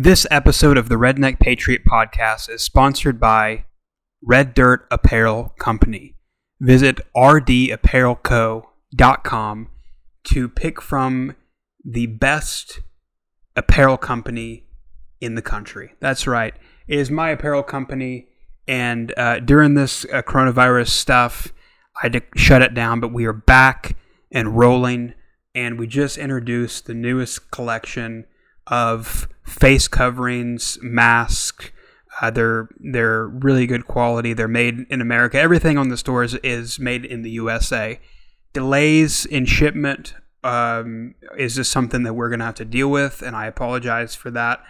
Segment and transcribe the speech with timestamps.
[0.00, 3.64] This episode of the Redneck Patriot podcast is sponsored by
[4.22, 6.14] Red Dirt Apparel Company.
[6.60, 9.68] Visit rdapparelco.com
[10.22, 11.34] to pick from
[11.84, 12.78] the best
[13.56, 14.68] apparel company
[15.20, 15.94] in the country.
[15.98, 16.54] That's right.
[16.86, 18.28] It is my apparel company.
[18.68, 21.52] And uh, during this uh, coronavirus stuff,
[21.96, 23.96] I had to shut it down, but we are back
[24.30, 25.14] and rolling.
[25.56, 28.26] And we just introduced the newest collection
[28.68, 31.70] of face coverings, masks.
[32.20, 34.32] Uh, they're they're really good quality.
[34.32, 35.38] They're made in America.
[35.38, 38.00] Everything on the stores is made in the USA.
[38.52, 43.36] Delays in shipment um, is just something that we're to have to deal with, and
[43.36, 44.60] I apologize for that.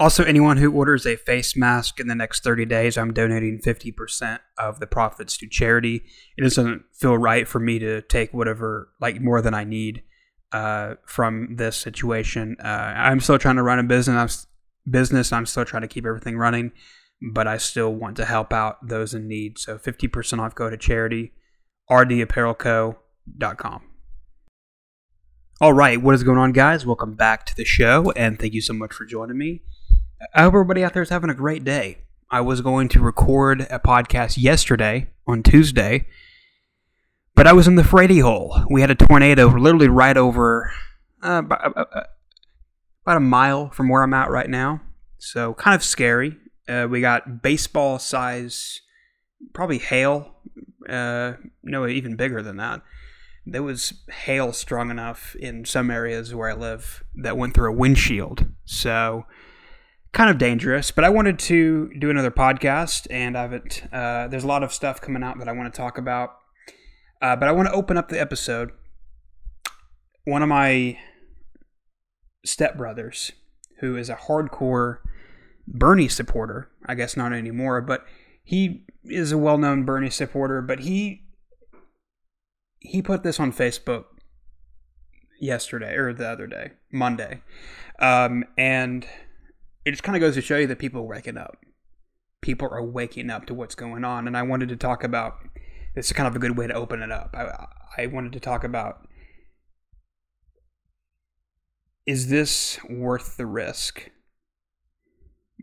[0.00, 4.38] Also, anyone who orders a face mask in the next 30 days, I'm donating 50%
[4.56, 6.04] of the profits to charity.
[6.36, 10.02] It doesn't feel right for me to take whatever, like more than I need
[10.52, 12.56] uh, from this situation.
[12.62, 12.66] Uh,
[12.96, 14.46] I'm still trying to run a business.
[14.86, 15.32] I'm, business.
[15.32, 16.72] I'm still trying to keep everything running,
[17.32, 19.58] but I still want to help out those in need.
[19.58, 21.32] So 50% off go to charity,
[21.90, 23.82] rdapparelco.com.
[25.60, 26.86] All right, what is going on, guys?
[26.86, 29.62] Welcome back to the show, and thank you so much for joining me.
[30.32, 31.98] I hope everybody out there is having a great day.
[32.30, 36.06] I was going to record a podcast yesterday on Tuesday,
[37.38, 38.64] but I was in the fraidy hole.
[38.68, 40.72] We had a tornado literally right over
[41.22, 41.70] uh, about,
[43.04, 44.80] about a mile from where I'm at right now.
[45.18, 46.36] So kind of scary.
[46.68, 48.80] Uh, we got baseball size,
[49.54, 50.34] probably hail.
[50.88, 52.82] Uh, no, even bigger than that.
[53.46, 57.76] There was hail strong enough in some areas where I live that went through a
[57.76, 58.46] windshield.
[58.64, 59.26] So
[60.10, 60.90] kind of dangerous.
[60.90, 63.52] But I wanted to do another podcast, and I've
[63.92, 66.34] uh, there's a lot of stuff coming out that I want to talk about.
[67.20, 68.70] Uh, but I want to open up the episode.
[70.24, 70.98] One of my
[72.46, 73.32] stepbrothers,
[73.80, 74.98] who is a hardcore
[75.66, 78.04] Bernie supporter, I guess not anymore, but
[78.44, 80.62] he is a well-known Bernie supporter.
[80.62, 81.24] But he
[82.80, 84.04] he put this on Facebook
[85.40, 87.42] yesterday or the other day, Monday,
[87.98, 89.06] um, and
[89.84, 91.56] it just kind of goes to show you that people are waking up.
[92.40, 95.38] People are waking up to what's going on, and I wanted to talk about.
[95.94, 97.34] Is kind of a good way to open it up.
[97.36, 99.08] I, I wanted to talk about
[102.06, 104.10] is this worth the risk?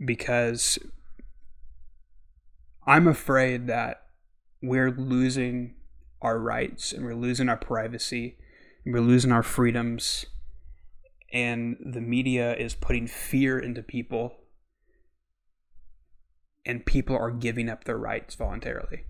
[0.06, 0.78] Because
[2.86, 4.04] I'm afraid that
[4.62, 5.74] we're losing
[6.22, 8.38] our rights and we're losing our privacy
[8.84, 10.28] and we're losing our freedoms
[11.34, 14.36] and the media is putting fear into people
[16.64, 19.06] and people are giving up their rights voluntarily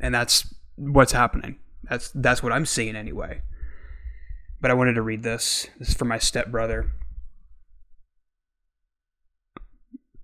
[0.00, 1.58] and that's what's happening.
[1.84, 3.42] That's that's what i'm seeing anyway.
[4.60, 5.68] But i wanted to read this.
[5.78, 6.90] This is for my stepbrother.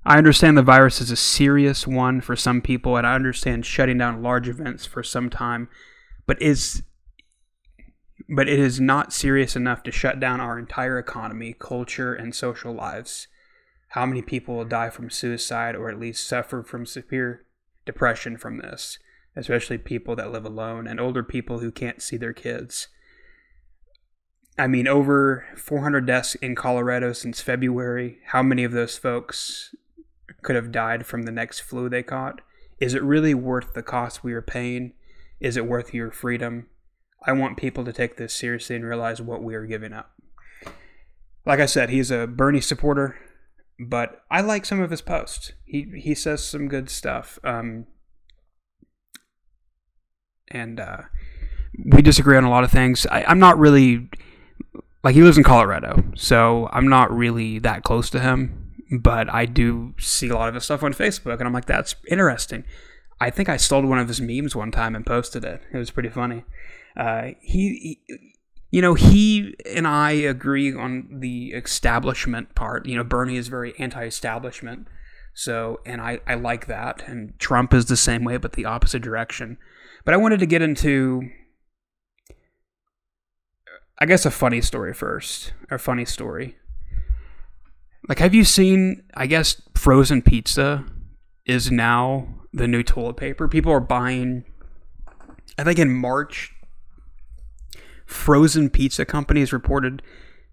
[0.04, 3.98] I understand the virus is a serious one for some people, and I understand shutting
[3.98, 5.68] down large events for some time,
[6.26, 6.82] but is
[8.28, 12.72] but it is not serious enough to shut down our entire economy, culture, and social
[12.72, 13.28] lives.
[13.90, 17.44] How many people will die from suicide or at least suffer from severe
[17.84, 18.98] depression from this,
[19.36, 22.88] especially people that live alone and older people who can't see their kids?
[24.58, 28.18] I mean, over 400 deaths in Colorado since February.
[28.26, 29.74] How many of those folks
[30.42, 32.40] could have died from the next flu they caught?
[32.80, 34.94] Is it really worth the cost we are paying?
[35.40, 36.68] Is it worth your freedom?
[37.26, 40.12] I want people to take this seriously and realize what we are giving up.
[41.44, 43.16] Like I said, he's a Bernie supporter,
[43.78, 45.52] but I like some of his posts.
[45.64, 47.38] He he says some good stuff.
[47.44, 47.86] Um,
[50.50, 51.02] and uh,
[51.84, 53.06] we disagree on a lot of things.
[53.06, 54.08] I, I'm not really
[55.02, 58.62] like he lives in Colorado, so I'm not really that close to him.
[59.00, 61.96] But I do see a lot of his stuff on Facebook, and I'm like, that's
[62.08, 62.64] interesting.
[63.20, 65.62] I think I stole one of his memes one time and posted it.
[65.72, 66.44] It was pretty funny.
[66.96, 68.20] Uh, he, he,
[68.70, 72.86] you know, he and I agree on the establishment part.
[72.86, 74.86] You know, Bernie is very anti-establishment.
[75.34, 77.02] So, and I, I like that.
[77.08, 79.58] And Trump is the same way, but the opposite direction.
[80.06, 81.28] But I wanted to get into,
[83.98, 85.52] I guess, a funny story first.
[85.68, 86.56] A funny story.
[88.08, 90.84] Like, have you seen, I guess, frozen pizza
[91.44, 93.48] is now the new toilet paper?
[93.48, 94.44] People are buying,
[95.58, 96.52] I think in March
[98.06, 100.02] frozen pizza companies reported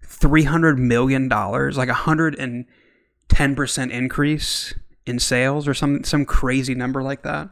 [0.04, 4.74] $300 million, like a 110% increase
[5.06, 7.50] in sales or some, some crazy number like that.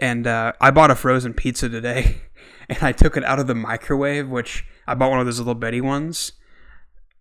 [0.00, 2.22] And uh, I bought a frozen pizza today
[2.68, 5.54] and I took it out of the microwave, which I bought one of those little
[5.54, 6.32] Betty ones.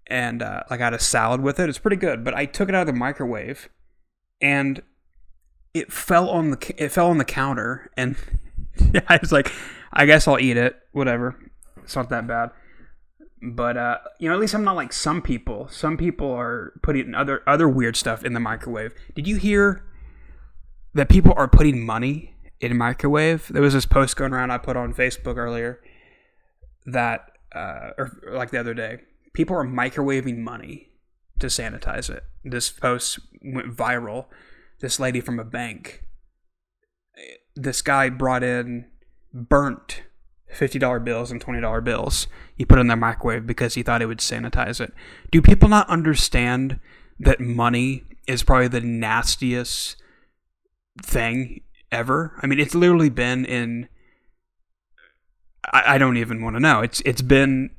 [0.08, 1.70] and uh, like I had a salad with it.
[1.70, 3.70] It's pretty good, but I took it out of the microwave,
[4.42, 4.82] and
[5.74, 8.16] it fell on the it fell on the counter, and
[9.08, 9.52] I was like,
[9.94, 10.78] I guess I'll eat it.
[10.92, 11.38] Whatever,
[11.84, 12.52] it's not that bad.
[13.42, 15.68] But uh, you know, at least I'm not like some people.
[15.70, 18.94] Some people are putting other other weird stuff in the microwave.
[19.16, 19.84] Did you hear
[20.94, 23.48] that people are putting money in microwave?
[23.50, 25.82] There was this post going around I put on Facebook earlier
[26.86, 29.00] that, uh, or like the other day,
[29.34, 30.90] people are microwaving money
[31.40, 32.24] to sanitize it.
[32.44, 34.26] This post went viral.
[34.80, 36.04] This lady from a bank,
[37.56, 38.86] this guy brought in
[39.34, 40.04] burnt
[40.54, 42.28] $50 bills and $20 bills.
[42.56, 44.94] He put in the microwave because he thought it would sanitize it.
[45.32, 46.80] Do people not understand
[47.20, 49.96] that money is probably the nastiest
[51.02, 51.62] thing
[51.92, 52.38] ever?
[52.42, 53.90] I mean, it's literally been in.
[55.72, 56.82] I, I don't even want to know.
[56.82, 57.72] It's it's been,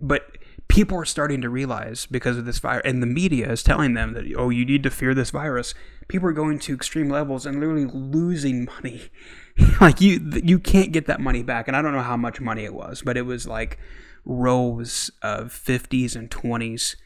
[0.00, 0.36] but
[0.68, 4.14] people are starting to realize because of this virus, and the media is telling them
[4.14, 5.74] that oh, you need to fear this virus.
[6.08, 9.08] People are going to extreme levels and literally losing money.
[9.80, 11.66] like you, you can't get that money back.
[11.66, 13.78] And I don't know how much money it was, but it was like
[14.24, 16.96] rows of fifties and twenties,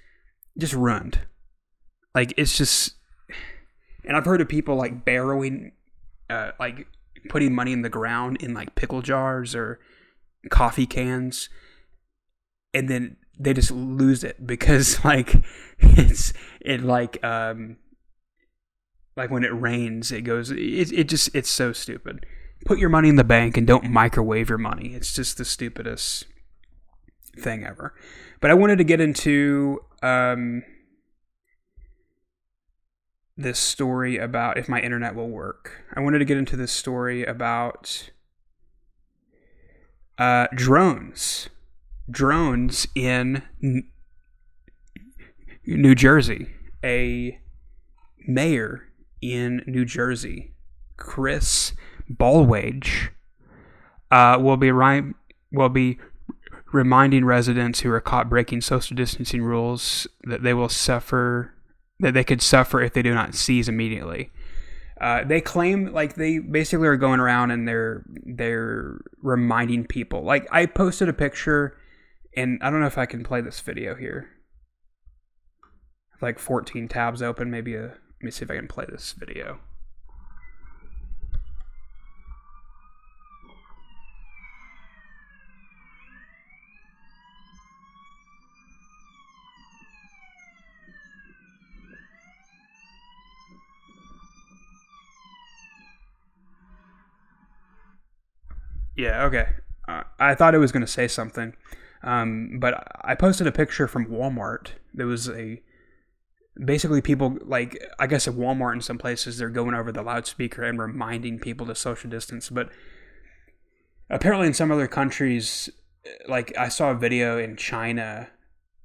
[0.59, 1.21] just ruined.
[2.15, 2.95] Like it's just,
[4.05, 5.73] and I've heard of people like barrowing,
[6.31, 6.87] uh, like
[7.29, 9.81] putting money in the ground in like pickle jars or
[10.51, 11.49] coffee cans,
[12.73, 15.43] and then they just lose it because like
[15.79, 17.77] it's it like um
[19.17, 22.27] like when it rains it goes it, it just it's so stupid.
[22.67, 24.95] Put your money in the bank and don't microwave your money.
[24.95, 26.27] It's just the stupidest
[27.39, 27.95] thing ever.
[28.41, 30.63] But i wanted to get into um
[33.43, 37.25] this story about if my internet will work i wanted to get into this story
[37.25, 38.11] about
[40.19, 41.49] uh drones
[42.11, 43.43] drones in
[45.67, 46.49] New Jersey.
[46.83, 47.39] A
[48.27, 48.89] mayor
[49.21, 50.55] in New Jersey,
[50.97, 51.75] Chris
[52.11, 53.11] Bollwage,
[54.11, 55.99] uh, will be will be
[56.73, 61.55] reminding residents who are caught breaking social distancing rules that they will suffer
[62.01, 64.31] that they could suffer if they do not seize immediately.
[65.01, 70.23] Uh, they claim like they basically are going around and they're they're reminding people.
[70.23, 71.77] Like I posted a picture
[72.37, 74.29] and I don't know if I can play this video here.
[76.21, 77.83] Like 14 tabs open, maybe a.
[78.23, 79.61] Let me see if I can play this video.
[99.01, 99.49] Yeah, okay.
[99.89, 101.55] Uh, I thought it was going to say something.
[102.03, 104.73] Um, but I posted a picture from Walmart.
[104.93, 105.63] There was a
[106.63, 110.63] basically people like I guess at Walmart in some places they're going over the loudspeaker
[110.63, 112.51] and reminding people to social distance.
[112.51, 112.69] But
[114.11, 115.71] apparently in some other countries,
[116.29, 118.29] like I saw a video in China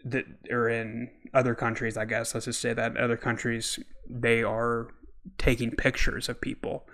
[0.06, 3.80] that or in other countries, I guess let's just say that other countries
[4.10, 4.88] they are
[5.38, 6.88] taking pictures of people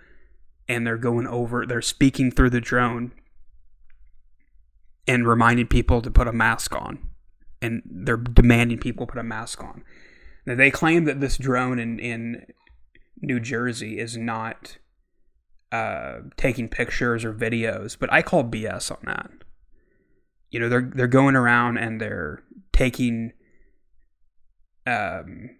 [0.72, 3.12] and they're going over they're speaking through the drone
[5.08, 7.10] and reminding people to put a mask on.
[7.62, 9.84] And they're demanding people put a mask on.
[10.46, 12.46] Now, they claim that this drone in, in
[13.22, 14.78] New Jersey is not
[15.72, 19.32] uh, taking pictures or videos, but I call BS on that.
[20.50, 23.32] You know, they're they're going around and they're taking
[24.86, 25.52] um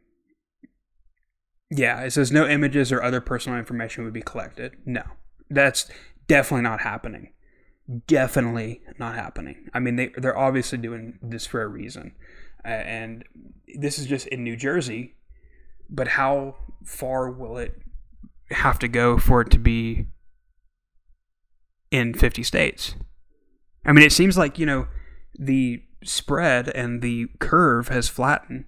[1.72, 4.76] yeah, it says no images or other personal information would be collected.
[4.86, 5.04] No.
[5.50, 5.90] That's
[6.28, 7.32] definitely not happening
[8.08, 9.70] definitely not happening.
[9.74, 12.14] I mean, they they're obviously doing this for a reason,
[12.64, 13.24] uh, and
[13.76, 15.16] this is just in New Jersey.
[15.90, 17.82] But how far will it
[18.50, 20.08] have to go for it to be
[21.90, 22.96] in 50 states?
[23.86, 24.88] I mean, it seems like you know
[25.38, 28.66] the spread and the curve has flattened,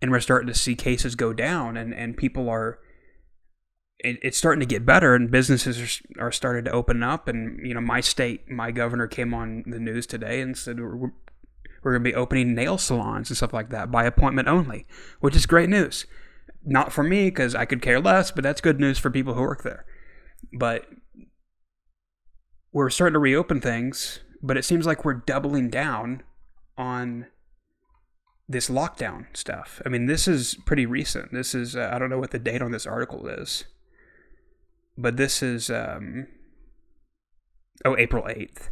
[0.00, 2.78] and we're starting to see cases go down, and and people are
[4.02, 7.28] it, it's starting to get better and businesses are, are starting to open up.
[7.28, 10.96] And you know my state my governor came on the news today and said we're,
[10.96, 14.86] we're going to be opening nail salons and stuff like that by appointment only
[15.20, 16.06] which is great news.
[16.64, 19.42] Not for me because i could care less but that's good news for people who
[19.42, 19.84] work there.
[20.58, 20.86] But
[22.72, 26.22] we're starting to reopen things but it seems like we're doubling down
[26.78, 27.26] on
[28.50, 29.80] this lockdown stuff.
[29.86, 31.32] I mean, this is pretty recent.
[31.32, 33.64] This is, uh, I don't know what the date on this article is
[35.00, 36.26] but this is um,
[37.84, 38.70] oh April eighth.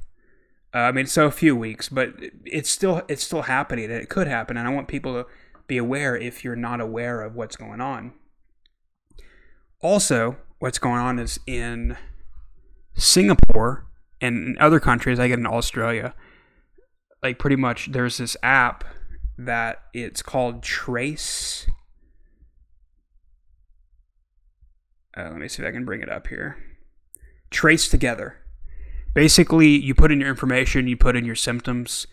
[0.74, 4.08] Uh, I mean, so a few weeks, but it's still it's still happening, and it
[4.08, 4.56] could happen.
[4.56, 5.26] And I want people to
[5.66, 8.12] be aware if you're not aware of what's going on.
[9.80, 11.96] Also, what's going on is in
[12.94, 13.86] Singapore
[14.20, 16.14] and in other countries, I get in Australia,
[17.22, 18.84] like pretty much there's this app
[19.38, 21.68] that it's called Trace.
[25.16, 26.56] Uh, let me see if I can bring it up here.
[27.50, 28.38] Trace Together.
[29.14, 32.06] Basically, you put in your information, you put in your symptoms,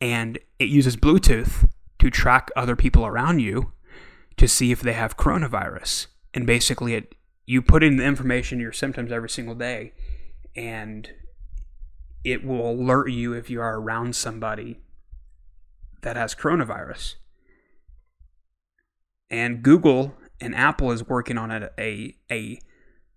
[0.00, 3.72] and it uses Bluetooth to track other people around you
[4.36, 6.06] to see if they have coronavirus.
[6.34, 7.14] And basically, it
[7.46, 9.92] you put in the information, your symptoms every single day,
[10.54, 11.10] and
[12.24, 14.80] it will alert you if you are around somebody
[16.02, 17.16] that has coronavirus.
[19.30, 22.58] And Google and Apple is working on a a, a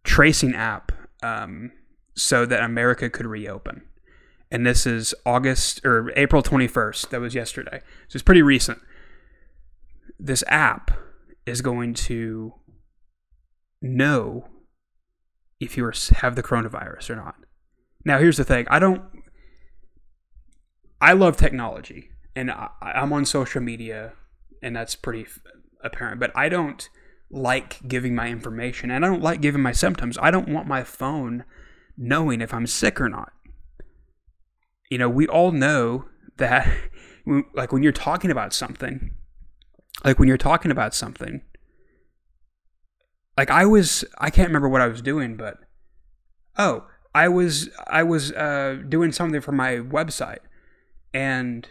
[0.03, 1.71] tracing app um,
[2.15, 3.83] so that America could reopen.
[4.51, 7.09] And this is August or April 21st.
[7.09, 7.81] That was yesterday.
[8.07, 8.79] So it's pretty recent.
[10.19, 10.91] This app
[11.45, 12.53] is going to
[13.81, 14.47] know
[15.59, 17.35] if you have the coronavirus or not.
[18.05, 19.01] Now, here's the thing I don't,
[21.01, 24.13] I love technology and I, I'm on social media
[24.61, 25.27] and that's pretty
[25.83, 26.87] apparent, but I don't
[27.29, 30.17] like giving my information and I don't like giving my symptoms.
[30.21, 31.43] I don't want my phone
[31.97, 33.33] knowing if I'm sick or not.
[34.89, 36.05] You know, we all know
[36.37, 36.67] that,
[37.53, 39.11] like, when you're talking about something,
[40.03, 41.41] like, when you're talking about something,
[43.37, 45.57] like, I was, I can't remember what I was doing, but,
[46.57, 46.85] oh,
[47.15, 50.39] I was, I was uh, doing something for my website,
[51.13, 51.67] and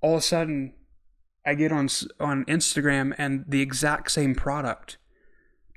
[0.00, 0.74] all of a sudden,
[1.44, 1.88] I get on
[2.20, 4.98] on Instagram and the exact same product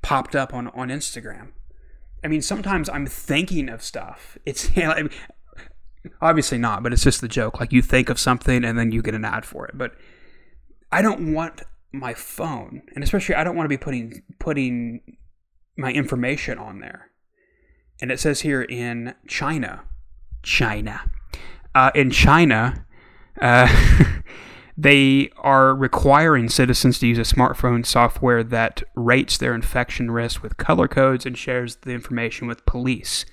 [0.01, 1.49] popped up on on Instagram.
[2.23, 4.37] I mean, sometimes I'm thinking of stuff.
[4.45, 4.69] It's
[6.21, 7.59] obviously not, but it's just the joke.
[7.59, 9.77] Like you think of something and then you get an ad for it.
[9.77, 9.93] But
[10.91, 11.61] I don't want
[11.93, 15.01] my phone, and especially I don't want to be putting putting
[15.77, 17.11] my information on there.
[18.01, 19.83] And it says here in China,
[20.43, 21.09] China,
[21.73, 22.85] uh, in China.
[23.39, 23.67] Uh,
[24.81, 30.57] They are requiring citizens to use a smartphone software that rates their infection risk with
[30.57, 33.23] color codes and shares the information with police.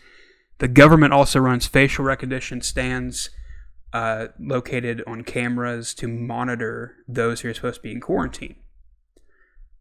[0.58, 3.30] The government also runs facial recognition stands
[3.94, 8.56] uh, located on cameras to monitor those who are supposed to be in quarantine.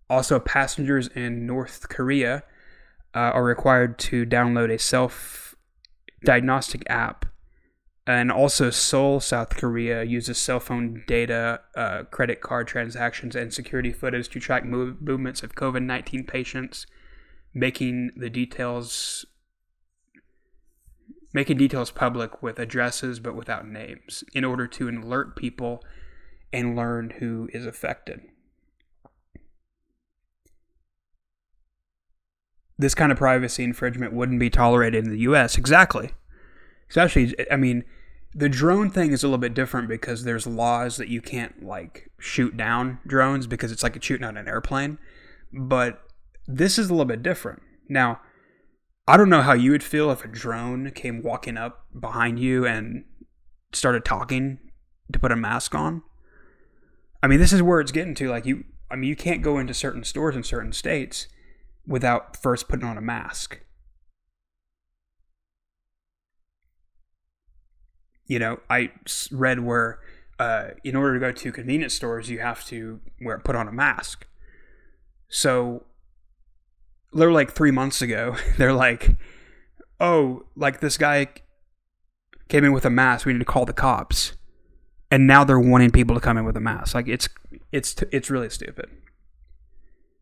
[0.09, 2.43] Also, passengers in North Korea
[3.13, 5.55] uh, are required to download a self
[6.23, 7.25] diagnostic app
[8.07, 13.91] and also Seoul, South Korea uses cell phone data, uh, credit card transactions, and security
[13.91, 16.87] footage to track move- movements of COVID 19 patients,
[17.53, 19.25] making the details
[21.33, 25.83] making details public with addresses but without names in order to alert people
[26.53, 28.21] and learn who is affected.
[32.79, 35.57] This kind of privacy infringement wouldn't be tolerated in the US.
[35.57, 36.11] Exactly.
[36.89, 37.83] Especially, I mean,
[38.33, 42.09] the drone thing is a little bit different because there's laws that you can't like
[42.19, 44.99] shoot down drones because it's like shooting out an airplane.
[45.51, 46.01] But
[46.47, 47.61] this is a little bit different.
[47.89, 48.21] Now,
[49.07, 52.65] I don't know how you would feel if a drone came walking up behind you
[52.65, 53.05] and
[53.71, 54.59] started talking
[55.11, 56.03] to put a mask on.
[57.23, 58.29] I mean, this is where it's getting to.
[58.29, 61.27] Like you, I mean, you can't go into certain stores in certain states
[61.85, 63.61] without first putting on a mask.
[68.27, 68.91] You know, I
[69.31, 69.99] read where
[70.39, 73.71] uh, in order to go to convenience stores, you have to wear put on a
[73.71, 74.27] mask.
[75.29, 75.85] So,
[77.13, 79.15] they're like three months ago, they're like,
[79.99, 81.27] "Oh, like this guy
[82.49, 83.25] came in with a mask.
[83.25, 84.33] We need to call the cops."
[85.09, 86.93] And now they're wanting people to come in with a mask.
[86.93, 87.29] Like it's
[87.71, 88.89] it's it's really stupid.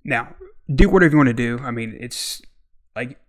[0.04, 0.36] Now,
[0.74, 1.60] do whatever you want to do.
[1.64, 2.42] I mean, it's
[2.96, 3.20] like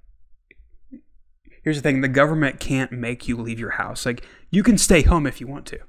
[1.66, 4.06] here's the thing the government can't make you leave your house.
[4.06, 5.80] Like, you can stay home if you want to.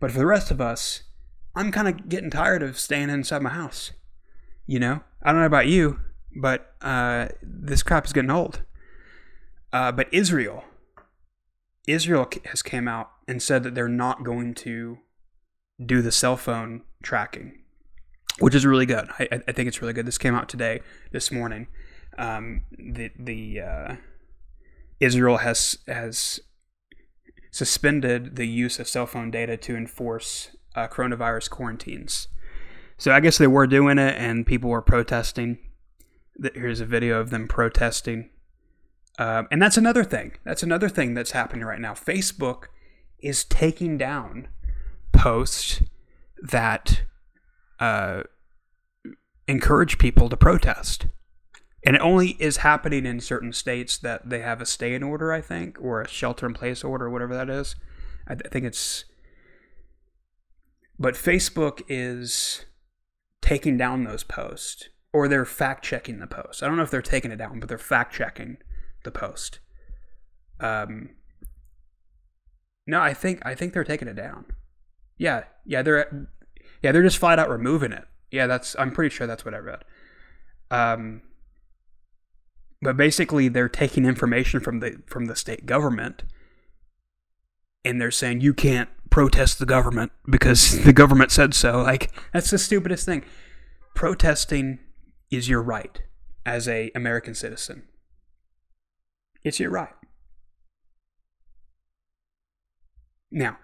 [0.00, 1.02] But for the rest of us,
[1.54, 3.92] I'm kind of getting tired of staying inside my house.
[4.66, 5.02] You know?
[5.22, 6.00] I don't know about you,
[6.34, 8.62] but uh, this crap is getting old.
[9.74, 10.64] Uh, but Israel,
[11.86, 15.00] Israel has came out and said that they're not going to
[15.84, 17.58] do the cell phone tracking,
[18.38, 19.10] which is really good.
[19.18, 20.06] I, I think it's really good.
[20.06, 20.80] This came out today,
[21.12, 21.66] this morning.
[22.16, 23.96] Um, the the uh,
[25.00, 26.40] Israel has has
[27.50, 32.28] suspended the use of cell phone data to enforce uh, coronavirus quarantines.
[32.96, 35.58] So I guess they were doing it, and people were protesting.
[36.54, 38.30] Here's a video of them protesting,
[39.18, 40.36] um, and that's another thing.
[40.44, 41.94] That's another thing that's happening right now.
[41.94, 42.64] Facebook
[43.18, 44.48] is taking down
[45.12, 45.82] posts
[46.42, 47.02] that
[47.78, 48.22] uh,
[49.46, 51.06] encourage people to protest.
[51.82, 55.32] And it only is happening in certain states that they have a stay in order,
[55.32, 57.74] I think, or a shelter in place order, whatever that is.
[58.26, 59.04] I, th- I think it's.
[60.98, 62.66] But Facebook is
[63.40, 66.62] taking down those posts, or they're fact checking the post.
[66.62, 68.58] I don't know if they're taking it down, but they're fact checking
[69.04, 69.60] the post.
[70.60, 71.10] Um,
[72.86, 74.46] no, I think I think they're taking it down.
[75.16, 76.28] Yeah, yeah, they're
[76.82, 78.04] yeah they're just flat out removing it.
[78.30, 79.84] Yeah, that's I'm pretty sure that's what I read.
[80.70, 81.22] Um,
[82.82, 86.22] but basically they're taking information from the from the state government
[87.84, 91.82] and they're saying you can't protest the government because the government said so.
[91.82, 93.24] Like that's the stupidest thing.
[93.94, 94.78] Protesting
[95.30, 96.00] is your right
[96.46, 97.84] as a American citizen.
[99.42, 99.94] It's your right.
[103.30, 103.58] Now,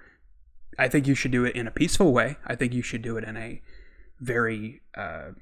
[0.79, 2.37] I think you should do it in a peaceful way.
[2.47, 3.63] I think you should do it in a
[4.21, 5.33] very uh,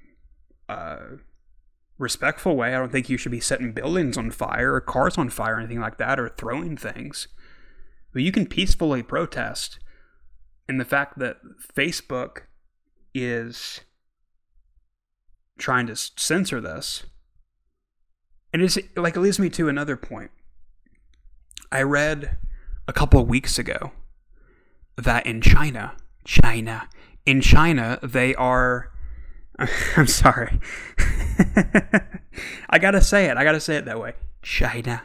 [0.69, 0.99] uh,
[1.99, 2.75] respectful way.
[2.75, 5.61] I don't think you should be setting buildings on fire or cars on fire or
[5.61, 7.29] anything like that or throwing things.
[8.13, 9.79] But you can peacefully protest.
[10.69, 11.39] And the fact that
[11.77, 12.43] Facebook
[13.15, 13.81] is
[15.59, 17.05] trying to censor this,
[18.53, 20.31] and it's like it leads me to another point.
[21.71, 22.39] I read
[22.87, 23.93] a couple of weeks ago
[24.97, 26.89] that in China, China,
[27.27, 28.91] in China, they are.
[29.97, 30.61] I'm sorry.
[32.71, 33.37] I gotta say it.
[33.37, 34.15] I gotta say it that way.
[34.43, 35.03] China.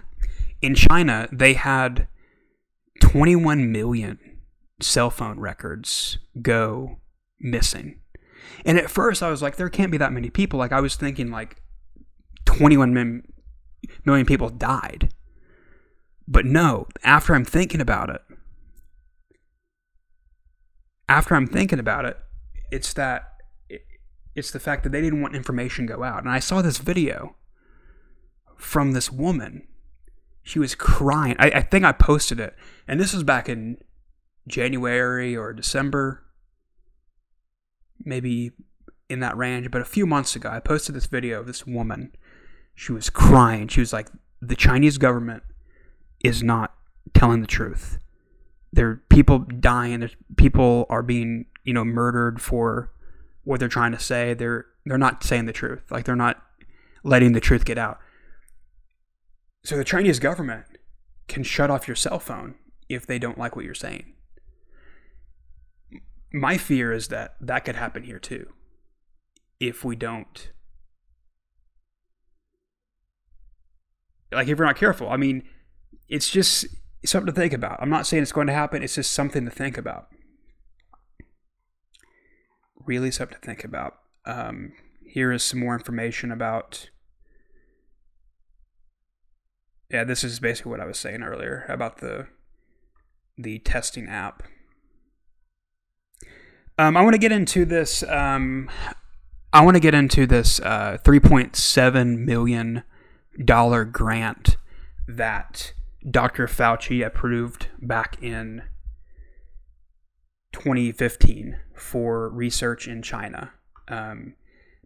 [0.61, 2.07] In China, they had
[3.01, 4.19] 21 million
[4.81, 6.97] cell phone records go
[7.39, 7.99] missing.
[8.65, 10.59] And at first, I was like, there can't be that many people.
[10.59, 11.61] Like, I was thinking, like,
[12.45, 13.23] 21
[14.05, 15.13] million people died.
[16.27, 18.21] But no, after I'm thinking about it,
[21.07, 22.17] after I'm thinking about it,
[22.71, 23.29] it's that
[24.39, 26.19] it's the fact that they didn't want information go out.
[26.19, 27.35] And I saw this video
[28.57, 29.67] from this woman.
[30.41, 31.35] She was crying.
[31.37, 32.55] I, I think I posted it,
[32.87, 33.77] and this was back in
[34.47, 36.23] January or December,
[38.03, 38.51] maybe
[39.09, 39.69] in that range.
[39.69, 42.15] But a few months ago, I posted this video of this woman.
[42.73, 43.67] She was crying.
[43.67, 44.09] She was like,
[44.41, 45.43] "The Chinese government
[46.23, 46.73] is not
[47.13, 47.99] telling the truth."
[48.71, 49.99] there are people dying.
[49.99, 52.91] There's people are being you know murdered for
[53.43, 54.33] what they're trying to say.
[54.33, 55.83] They're they're not saying the truth.
[55.89, 56.41] Like they're not
[57.03, 57.99] letting the truth get out.
[59.63, 60.65] So the Chinese government
[61.27, 62.55] can shut off your cell phone
[62.87, 64.13] if they don't like what you're saying.
[66.31, 68.47] My fear is that that could happen here too.
[69.59, 70.49] If we don't
[74.31, 75.09] like if we're not careful.
[75.09, 75.43] I mean,
[76.07, 76.65] it's just
[77.05, 77.81] something to think about.
[77.81, 80.07] I'm not saying it's going to happen, it's just something to think about.
[82.85, 83.99] Really something to think about.
[84.25, 86.89] Um, here is some more information about.
[89.89, 92.27] Yeah, this is basically what I was saying earlier about the
[93.37, 94.43] the testing app.
[96.77, 98.03] Um, I want to get into this.
[98.03, 98.69] Um,
[99.51, 102.83] I want to get into this uh, 3.7 million
[103.43, 104.57] dollar grant
[105.07, 105.73] that
[106.09, 106.47] Dr.
[106.47, 108.63] Fauci approved back in
[110.51, 113.51] 2015 for research in China.
[113.87, 114.35] Um,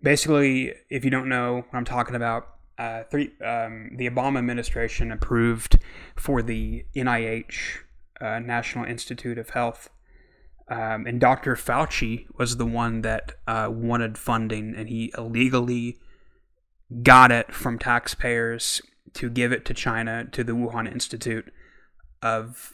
[0.02, 5.12] basically, if you don't know what I'm talking about, uh, three, um, the Obama administration
[5.12, 5.80] approved
[6.16, 7.80] for the NIH,
[8.20, 9.90] uh, National Institute of Health,
[10.70, 11.56] um, and Dr.
[11.56, 15.98] Fauci was the one that uh, wanted funding, and he illegally
[17.02, 18.82] got it from taxpayers
[19.14, 21.52] to give it to China to the Wuhan Institute
[22.22, 22.74] of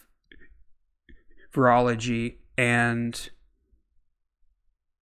[1.52, 2.36] Virology.
[2.60, 3.30] And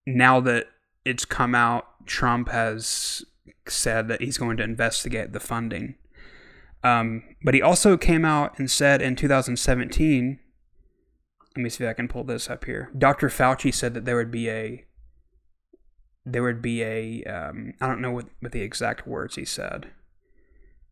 [0.06, 0.68] now that
[1.04, 3.24] it's come out, Trump has
[3.66, 5.96] said that he's going to investigate the funding.
[6.84, 10.38] Um, but he also came out and said in 2017,
[11.56, 12.92] let me see if I can pull this up here.
[12.96, 13.28] Dr.
[13.28, 14.84] Fauci said that there would be a
[16.24, 19.90] there would be a um, I don't know what, what the exact words he said.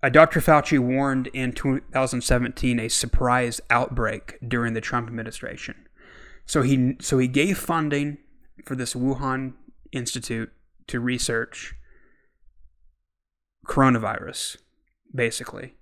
[0.03, 0.41] Uh, Dr.
[0.41, 5.86] Fauci warned in 2017 a surprise outbreak during the Trump administration.
[6.47, 8.19] So he so he gave funding
[8.65, 9.55] for this Wuhan
[9.93, 10.53] Institute
[10.87, 11.75] to research
[13.67, 14.59] coronavirus,
[15.15, 15.75] basically.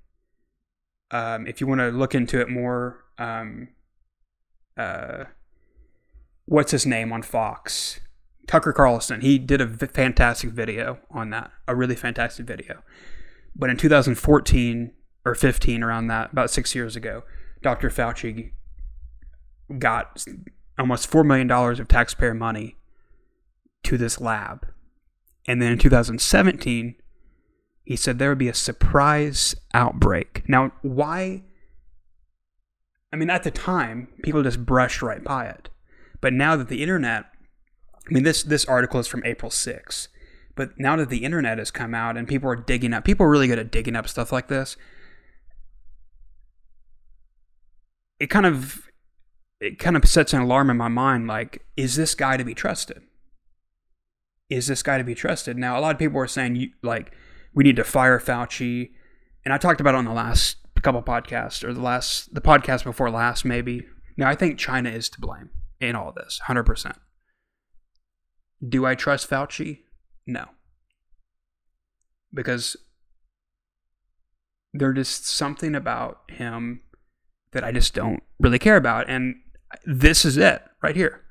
[1.11, 3.69] Um, if you want to look into it more, um,
[4.77, 5.25] uh,
[6.47, 8.01] what's his name on Fox?
[8.47, 9.21] Tucker Carlson.
[9.21, 12.83] He did a fantastic video on that, a really fantastic video.
[13.57, 14.93] But in 2014
[15.25, 17.23] or 15, around that, about six years ago,
[17.63, 17.89] Dr.
[17.89, 18.53] Fauci
[19.79, 20.25] got
[20.79, 22.77] almost $4 million of taxpayer money
[23.85, 24.67] to this lab.
[25.47, 26.97] And then in 2017,
[27.85, 30.43] he said there would be a surprise outbreak.
[30.49, 31.45] Now, why?
[33.13, 35.69] I mean, at the time, people just brushed right by it.
[36.21, 37.27] But now that the internet,
[38.09, 40.09] I mean, this, this article is from April 6th.
[40.57, 43.31] But now that the internet has come out and people are digging up, people are
[43.31, 44.77] really good at digging up stuff like this.
[48.19, 48.89] It kind of
[49.65, 52.55] it kind of sets an alarm in my mind like is this guy to be
[52.55, 53.03] trusted?
[54.51, 55.57] Is this guy to be trusted?
[55.57, 57.13] Now a lot of people are saying you like
[57.55, 58.91] we need to fire fauci.
[59.45, 62.85] And i talked about it on the last couple podcasts or the last the podcast
[62.85, 63.87] before last maybe.
[64.17, 65.51] Now i think china is to blame
[65.81, 66.97] in all this 100%
[68.67, 69.81] do i trust fauci?
[70.27, 70.47] No.
[72.33, 72.77] Because
[74.73, 76.81] there's just something about him
[77.53, 79.09] that i just don't really care about.
[79.09, 79.37] And
[79.85, 81.23] this is it right here.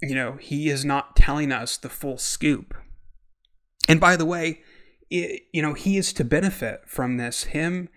[0.00, 2.74] You know, he is not telling us the full scoop.
[3.88, 4.60] And by the way,
[5.10, 7.44] it, you know, he is to benefit from this.
[7.44, 7.88] Him,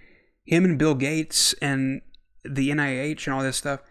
[0.46, 2.02] him and Bill Gates and
[2.44, 3.82] the NIH and all this stuff,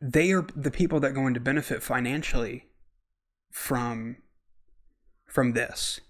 [0.00, 2.66] they are the people that are going to benefit financially
[3.50, 4.16] from
[5.26, 6.00] from this.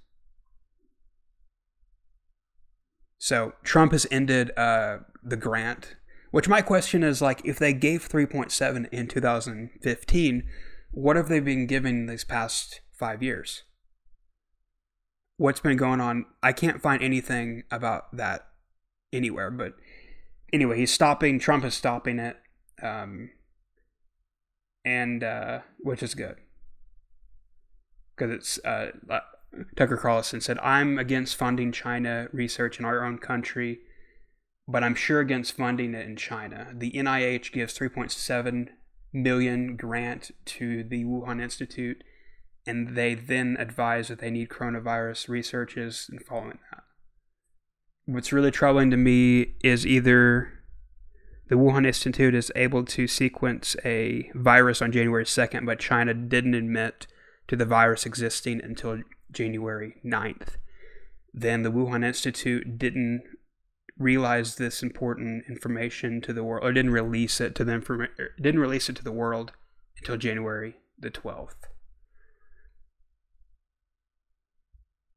[3.18, 5.94] So Trump has ended uh, the grant
[6.32, 10.42] which my question is like, if they gave 3.7 in 2015,
[10.90, 13.62] what have they been given these past five years?
[15.36, 16.24] What's been going on?
[16.42, 18.48] I can't find anything about that
[19.12, 19.50] anywhere.
[19.50, 19.74] But
[20.52, 21.38] anyway, he's stopping.
[21.38, 22.36] Trump is stopping it,
[22.82, 23.30] um,
[24.84, 26.36] and uh, which is good
[28.16, 28.92] because it's uh,
[29.76, 33.80] Tucker Carlson said, "I'm against funding China research in our own country."
[34.66, 36.68] But I'm sure against funding it in China.
[36.72, 38.68] The NIH gives 3.7
[39.12, 42.02] million grant to the Wuhan Institute,
[42.66, 46.84] and they then advise that they need coronavirus researches and following that.
[48.06, 50.62] What's really troubling to me is either
[51.48, 56.54] the Wuhan Institute is able to sequence a virus on January 2nd, but China didn't
[56.54, 57.06] admit
[57.48, 60.56] to the virus existing until January 9th.
[61.34, 63.22] Then the Wuhan Institute didn't
[63.98, 68.30] realized this important information to the world, or didn't release it to the informa- er,
[68.40, 69.52] didn't release it to the world
[69.98, 71.66] until January the twelfth.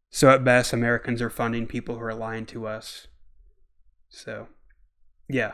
[0.09, 3.07] So at best, Americans are funding people who are lying to us.
[4.07, 4.47] So,
[5.27, 5.53] yeah,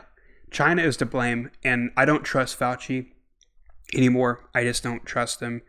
[0.52, 3.08] China is to blame, and I don't trust Fauci
[3.92, 4.48] anymore.
[4.54, 5.62] I just don't trust him,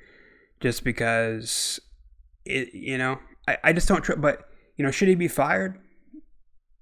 [0.59, 1.79] just because
[2.45, 4.21] it, you know, I, I just don't trust.
[4.21, 5.79] But you know, should he be fired?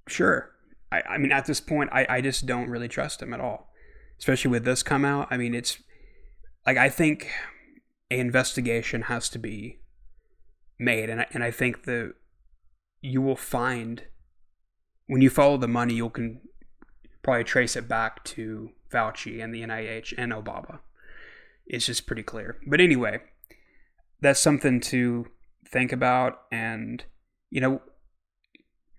[0.08, 0.51] Sure,
[0.92, 3.72] I, I mean, at this point, I, I just don't really trust him at all,
[4.20, 5.28] especially with this come out.
[5.32, 5.80] I mean, it's
[6.66, 7.30] like I think
[8.10, 9.80] an investigation has to be
[10.78, 12.14] made, and I, and I think that
[13.02, 14.04] you will find
[15.08, 16.42] when you follow the money, you can
[17.24, 20.80] probably trace it back to Fauci and the NIH and Obama.
[21.66, 22.58] It's just pretty clear.
[22.68, 23.20] But anyway,
[24.22, 25.28] that's something to
[25.70, 27.04] think about, and
[27.50, 27.82] you know,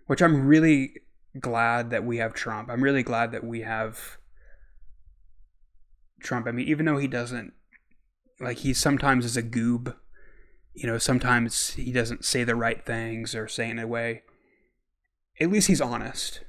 [0.06, 0.94] which I'm really
[1.40, 2.68] glad that we have Trump.
[2.70, 4.18] I'm really glad that we have
[6.20, 6.46] Trump.
[6.46, 7.52] I mean, even though he doesn't,
[8.40, 9.94] like, he sometimes is a goob,
[10.74, 14.22] you know, sometimes he doesn't say the right things or say in a way,
[15.40, 16.42] at least he's honest.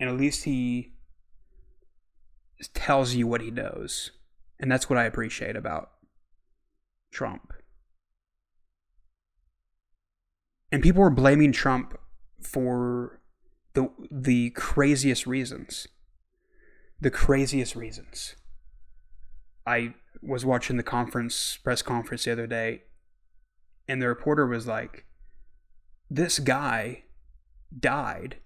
[0.00, 0.92] And at least he
[2.74, 4.12] tells you what he knows.
[4.60, 5.90] And that's what I appreciate about
[7.12, 7.52] Trump.
[10.70, 11.98] And people were blaming Trump
[12.40, 13.17] for
[13.78, 15.86] the the craziest reasons.
[17.00, 18.34] The craziest reasons.
[19.66, 22.82] I was watching the conference press conference the other day
[23.86, 25.04] and the reporter was like
[26.10, 27.04] this guy
[27.78, 28.38] died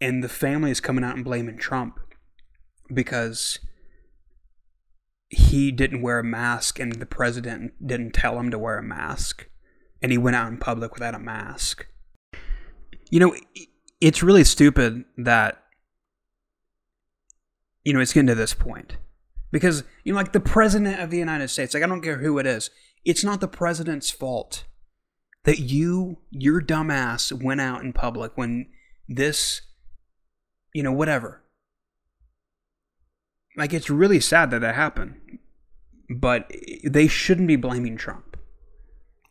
[0.00, 1.98] and the family is coming out and blaming Trump
[2.92, 3.58] because
[5.30, 9.48] he didn't wear a mask and the president didn't tell him to wear a mask
[10.02, 11.86] and he went out in public without a mask
[13.12, 13.36] you know,
[14.00, 15.62] it's really stupid that
[17.84, 18.96] you know it's getting to this point
[19.52, 22.38] because you know, like the president of the United States, like I don't care who
[22.38, 22.70] it is,
[23.04, 24.64] it's not the president's fault
[25.44, 28.66] that you, your dumbass, went out in public when
[29.08, 29.60] this,
[30.72, 31.42] you know, whatever.
[33.58, 35.16] Like it's really sad that that happened,
[36.08, 36.50] but
[36.82, 38.38] they shouldn't be blaming Trump.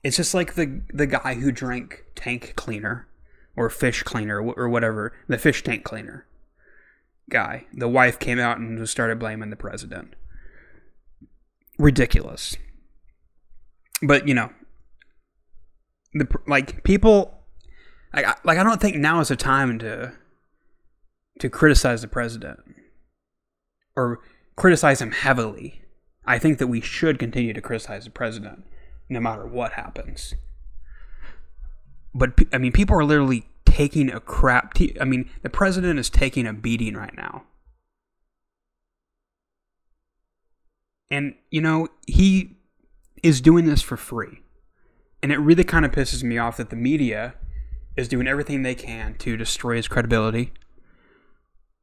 [0.03, 3.07] It's just like the the guy who drank tank cleaner
[3.62, 6.26] or fish cleaner or whatever, the fish tank cleaner.
[7.30, 7.67] guy.
[7.71, 10.15] The wife came out and started blaming the president.
[11.78, 12.58] Ridiculous.
[14.02, 14.50] But you know,
[16.15, 17.39] the like people,
[18.15, 20.13] like like I don't think now is the time to
[21.39, 22.60] to criticize the president
[23.95, 24.21] or
[24.56, 25.84] criticize him heavily.
[26.26, 28.63] I think that we should continue to criticize the president
[29.08, 30.34] no matter what happens.
[32.13, 34.73] But I mean, people are literally taking a crap.
[34.73, 37.45] T- I mean, the president is taking a beating right now.
[41.10, 42.57] And, you know, he
[43.23, 44.43] is doing this for free.
[45.23, 47.36] And it really kind of pisses me off that the media
[47.95, 50.51] is doing everything they can to destroy his credibility.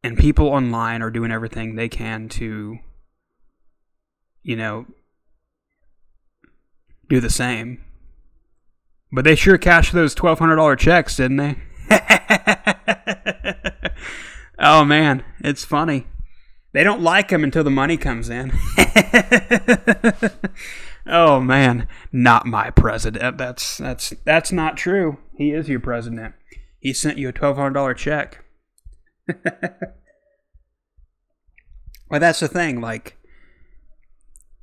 [0.03, 2.79] And people online are doing everything they can to,
[4.43, 4.87] you know,
[7.09, 7.83] do the same.
[9.11, 11.57] But they sure cashed those $1,200 checks, didn't they?
[14.59, 16.07] oh man, it's funny.
[16.73, 18.53] They don't like him until the money comes in.
[21.07, 23.39] oh man, not my president.
[23.39, 25.19] That's that's that's not true.
[25.37, 26.35] He is your president.
[26.79, 28.45] He sent you a twelve hundred dollar check.
[32.11, 32.81] well, that's the thing.
[32.81, 33.17] Like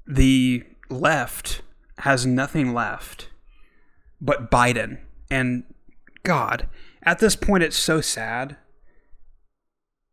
[0.08, 1.62] the left
[2.00, 3.30] has nothing left
[4.22, 5.64] but Biden, and
[6.24, 6.68] God,
[7.06, 8.58] at this point, it's so sad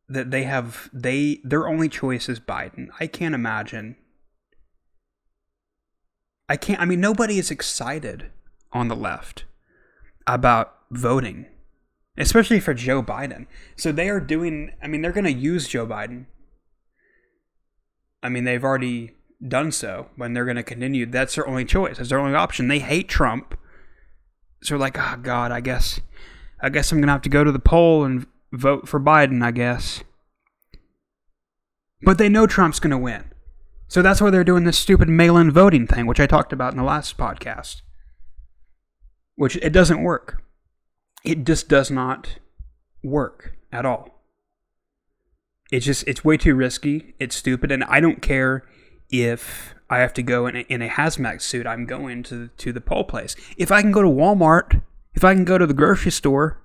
[0.09, 2.89] that they have they their only choice is Biden.
[3.01, 3.97] I can't imagine.
[6.49, 6.81] I can't.
[6.81, 8.31] I mean, nobody is excited
[8.73, 9.45] on the left
[10.27, 11.47] about voting,
[12.19, 13.47] especially for Joe Biden.
[13.77, 14.73] So they are doing.
[14.83, 16.27] I mean, they're going to use Joe Biden.
[18.23, 21.07] I mean, they've already done so, when they're going to continue.
[21.07, 21.97] That's their only choice.
[21.97, 22.69] That's their only option.
[22.69, 23.59] They hate Trump,
[24.63, 26.01] so like, oh God, I guess
[26.63, 29.43] I guess I'm going to have to go to the poll and vote for Biden,
[29.43, 30.05] I guess.
[32.03, 33.25] But they know Trump's going to win.
[33.89, 36.73] So that's why they're doing this stupid mail in voting thing, which I talked about
[36.73, 37.83] in the last podcast.
[39.35, 40.43] Which it doesn't work.
[41.25, 42.39] It just does not
[43.03, 44.23] work at all.
[45.71, 47.15] It's just, it's way too risky.
[47.19, 47.73] It's stupid.
[47.73, 48.65] And I don't care
[49.11, 51.67] if I have to go in a, in a hazmat suit.
[51.67, 53.37] I'm going to, to the poll place.
[53.57, 54.83] If I can go to Walmart
[55.15, 56.63] if I can go to the grocery store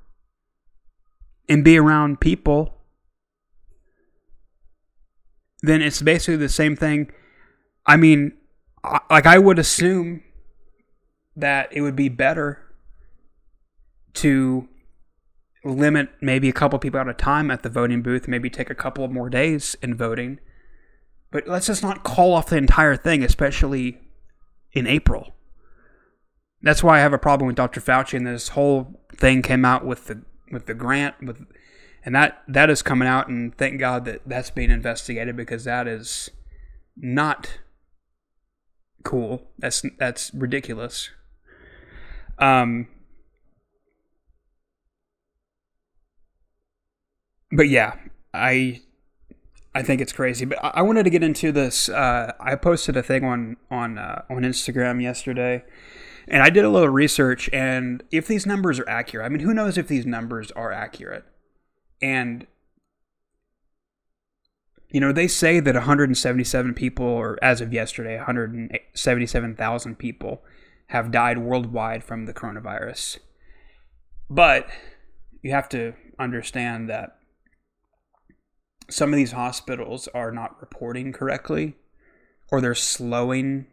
[1.50, 2.74] and be around people,
[5.62, 7.12] then it's basically the same thing.
[7.86, 8.34] I mean,
[9.10, 10.24] like I would assume
[11.36, 12.64] that it would be better
[14.16, 14.68] to
[15.64, 18.76] limit maybe a couple people at a time at the voting booth, maybe take a
[18.76, 20.40] couple more days in voting.
[21.32, 24.00] But let's just not call off the entire thing, especially
[24.72, 25.34] in April.
[26.62, 27.82] That's why I have a problem with Dr.
[27.82, 31.46] Fauci and this whole thing came out with the with the grant with
[32.04, 35.88] and that that is coming out and thank God that that's being investigated because that
[35.88, 36.30] is
[36.96, 37.60] not
[39.04, 39.50] cool.
[39.60, 41.10] That's that's ridiculous.
[42.40, 42.88] Um
[47.52, 47.96] But yeah,
[48.34, 48.82] I
[49.74, 50.46] I think it's crazy.
[50.46, 51.88] But I, I wanted to get into this.
[51.88, 55.64] Uh, I posted a thing on on uh, on Instagram yesterday
[56.28, 59.54] and I did a little research, and if these numbers are accurate, I mean, who
[59.54, 61.24] knows if these numbers are accurate?
[62.02, 62.46] And,
[64.90, 70.44] you know, they say that 177 people, or as of yesterday, 177,000 people
[70.88, 73.20] have died worldwide from the coronavirus.
[74.30, 74.68] But
[75.42, 77.18] you have to understand that
[78.90, 81.76] some of these hospitals are not reporting correctly,
[82.52, 83.68] or they're slowing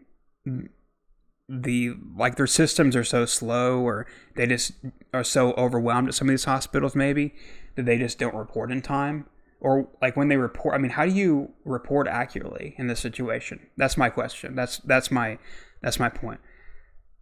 [1.49, 4.73] the like their systems are so slow or they just
[5.13, 7.35] are so overwhelmed at some of these hospitals maybe
[7.77, 9.27] that they just don't report in time?
[9.61, 13.67] Or like when they report i mean how do you report accurately in this situation?
[13.77, 14.55] That's my question.
[14.55, 15.39] That's that's my
[15.83, 16.41] that's my point.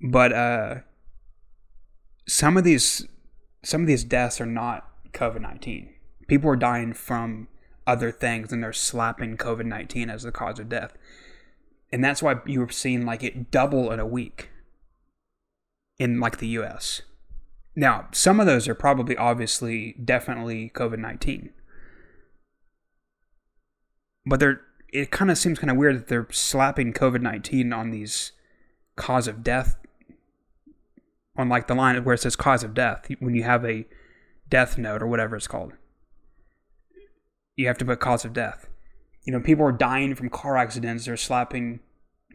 [0.01, 0.75] But uh
[2.29, 3.07] some of these
[3.65, 5.91] some of these deaths are not covid-19
[6.27, 7.49] people are dying from
[7.87, 10.97] other things and they're slapping covid-19 as the cause of death
[11.93, 14.51] and that's why you have seen like it double in a week
[15.99, 17.03] in like the US.
[17.77, 21.51] Now, some of those are probably obviously definitely COVID 19.
[24.25, 27.91] But they're it kind of seems kind of weird that they're slapping COVID 19 on
[27.91, 28.33] these
[28.97, 29.77] cause of death
[31.37, 33.87] on like the line where it says cause of death when you have a
[34.49, 35.73] death note or whatever it's called.
[37.57, 38.69] You have to put cause of death
[39.25, 41.07] you know, people are dying from car accidents.
[41.07, 41.81] They're slapping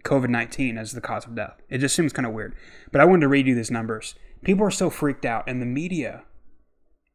[0.03, 1.61] COVID 19 as the cause of death.
[1.69, 2.55] It just seems kind of weird.
[2.91, 4.15] But I wanted to read you these numbers.
[4.43, 6.23] People are so freaked out, and the media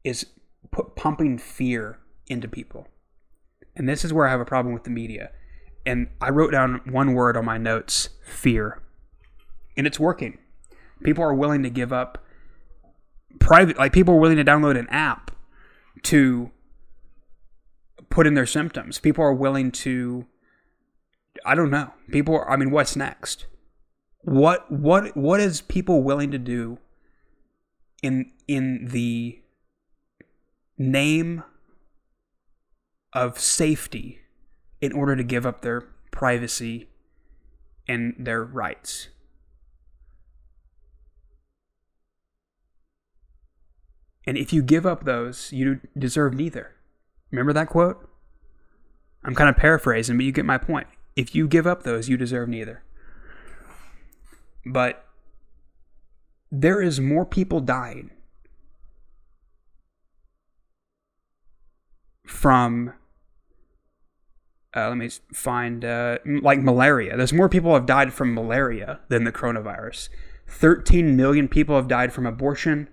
[0.04, 0.26] is
[0.70, 2.88] put, pumping fear into people.
[3.74, 5.30] and this is where I have a problem with the media.
[5.86, 8.82] And I wrote down one word on my notes fear.
[9.76, 10.38] And it's working.
[11.02, 12.22] People are willing to give up
[13.40, 15.30] private, like, people are willing to download an app
[16.02, 16.50] to
[18.12, 18.98] put in their symptoms.
[18.98, 20.26] People are willing to,
[21.44, 21.92] I don't know.
[22.10, 23.46] People, are, I mean, what's next?
[24.20, 26.78] What, what, what is people willing to do
[28.02, 29.40] in, in the
[30.78, 31.42] name
[33.12, 34.20] of safety
[34.80, 36.88] in order to give up their privacy
[37.88, 39.08] and their rights.
[44.24, 46.76] And if you give up those, you deserve neither.
[47.32, 48.08] Remember that quote?
[49.24, 50.86] I'm kind of paraphrasing, but you get my point.
[51.16, 52.82] If you give up those, you deserve neither.
[54.64, 55.04] But
[56.50, 58.10] there is more people dying
[62.26, 62.92] from
[64.74, 67.16] uh, let me find uh, like malaria.
[67.16, 70.08] There's more people have died from malaria than the coronavirus.
[70.48, 72.88] 13 million people have died from abortion.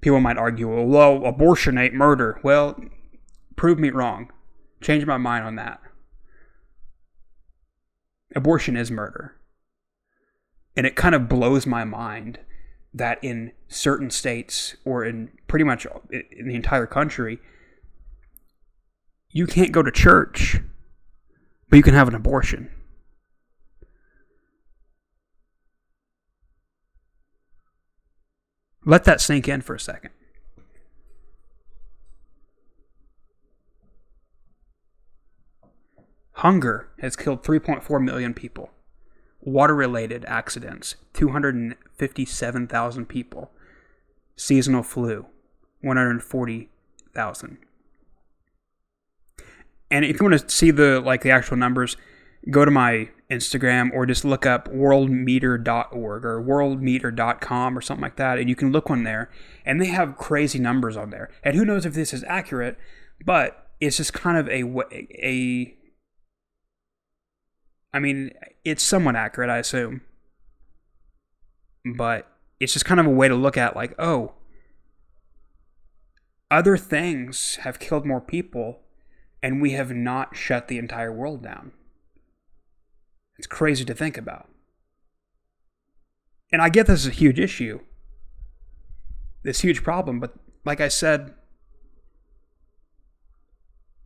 [0.00, 2.40] People might argue, well, abortion ain't murder.
[2.42, 2.76] Well,
[3.62, 4.28] prove me wrong.
[4.80, 5.80] Change my mind on that.
[8.34, 9.36] Abortion is murder.
[10.76, 12.40] And it kind of blows my mind
[12.92, 17.38] that in certain states or in pretty much in the entire country,
[19.30, 20.60] you can't go to church,
[21.70, 22.68] but you can have an abortion.
[28.84, 30.10] Let that sink in for a second.
[36.36, 38.70] Hunger has killed 3.4 million people.
[39.40, 43.50] Water related accidents, 257,000 people.
[44.36, 45.26] Seasonal flu,
[45.82, 47.58] 140,000.
[49.90, 51.98] And if you want to see the like the actual numbers,
[52.50, 58.38] go to my Instagram or just look up worldmeter.org or worldmeter.com or something like that
[58.38, 59.30] and you can look on there
[59.64, 61.30] and they have crazy numbers on there.
[61.42, 62.78] And who knows if this is accurate,
[63.24, 64.64] but it's just kind of a
[65.22, 65.76] a
[67.92, 68.32] I mean,
[68.64, 70.02] it's somewhat accurate, I assume.
[71.84, 72.28] But
[72.60, 74.34] it's just kind of a way to look at like, oh,
[76.50, 78.80] other things have killed more people
[79.42, 81.72] and we have not shut the entire world down.
[83.38, 84.48] It's crazy to think about.
[86.52, 87.80] And I get this is a huge issue,
[89.42, 91.34] this huge problem, but like I said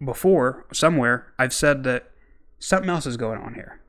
[0.02, 2.12] before, somewhere, I've said that
[2.58, 3.80] something else is going on here.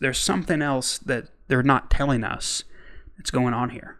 [0.00, 2.64] There's something else that they're not telling us
[3.16, 3.98] that's going on here.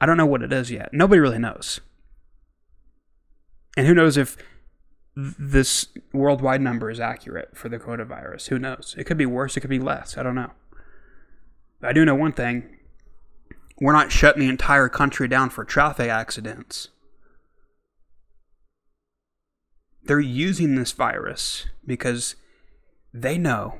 [0.00, 0.90] I don't know what it is yet.
[0.92, 1.80] Nobody really knows.
[3.76, 4.36] And who knows if
[5.16, 8.48] this worldwide number is accurate for the coronavirus.
[8.48, 8.94] Who knows?
[8.96, 10.16] It could be worse, it could be less.
[10.16, 10.52] I don't know.
[11.80, 12.76] But I do know one thing
[13.80, 16.88] we're not shutting the entire country down for traffic accidents.
[20.08, 22.34] They're using this virus because
[23.12, 23.74] they know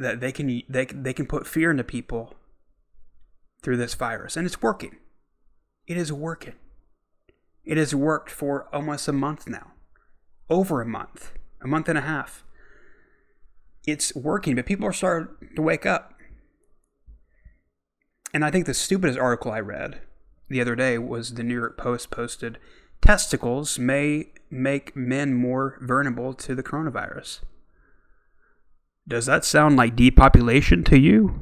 [0.00, 2.34] that they can they, they can put fear into people
[3.62, 4.96] through this virus and it's working.
[5.86, 6.54] It is working.
[7.64, 9.70] It has worked for almost a month now.
[10.50, 11.32] Over a month.
[11.62, 12.42] A month and a half.
[13.86, 16.14] It's working, but people are starting to wake up.
[18.34, 20.00] And I think the stupidest article I read
[20.48, 22.58] the other day was the New York Post posted
[23.00, 27.40] testicles may make men more vulnerable to the coronavirus.
[29.08, 31.40] Does that sound like depopulation to you?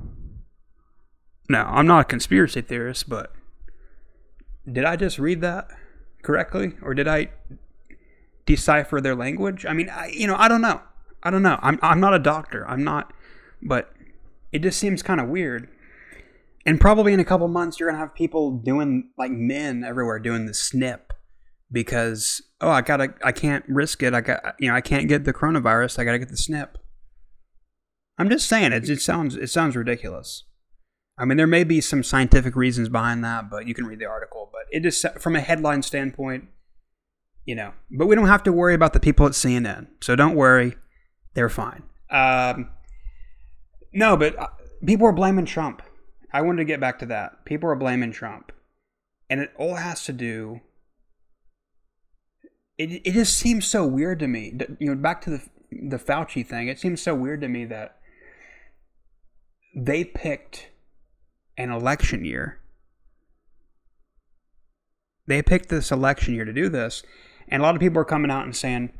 [1.48, 3.32] No, I'm not a conspiracy theorist, but
[4.70, 5.70] did I just read that?
[6.24, 7.28] correctly, or did I
[8.46, 9.64] decipher their language?
[9.64, 10.80] I mean, I, you know, I don't know.
[11.22, 11.58] I don't know.
[11.62, 12.68] I'm I'm not a doctor.
[12.68, 13.12] I'm not,
[13.62, 13.92] but
[14.50, 15.68] it just seems kind of weird.
[16.66, 20.46] And probably in a couple months, you're gonna have people doing like men everywhere doing
[20.46, 21.12] the snip
[21.70, 24.14] because oh, I gotta, I can't risk it.
[24.14, 25.98] I got, you know, I can't get the coronavirus.
[25.98, 26.78] I gotta get the snip.
[28.18, 28.88] I'm just saying it.
[28.88, 30.44] It sounds it sounds ridiculous.
[31.18, 34.06] I mean, there may be some scientific reasons behind that, but you can read the
[34.06, 34.50] article.
[34.52, 36.48] But it is from a headline standpoint,
[37.44, 37.72] you know.
[37.90, 40.76] But we don't have to worry about the people at CNN, so don't worry,
[41.34, 41.82] they're fine.
[42.10, 42.70] Um,
[43.92, 44.48] no, but uh,
[44.84, 45.82] people are blaming Trump.
[46.32, 47.44] I wanted to get back to that.
[47.44, 48.52] People are blaming Trump,
[49.30, 50.60] and it all has to do.
[52.78, 54.58] It it just seems so weird to me.
[54.78, 56.68] You know, back to the the Fauci thing.
[56.68, 57.98] It seems so weird to me that
[59.76, 60.70] they picked
[61.56, 62.60] an election year.
[65.26, 67.02] They picked this election year to do this,
[67.48, 68.92] And a lot of people are coming out and saying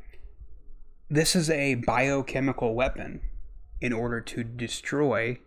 [1.10, 3.20] this is a biochemical weapon
[3.80, 5.38] in order to destroy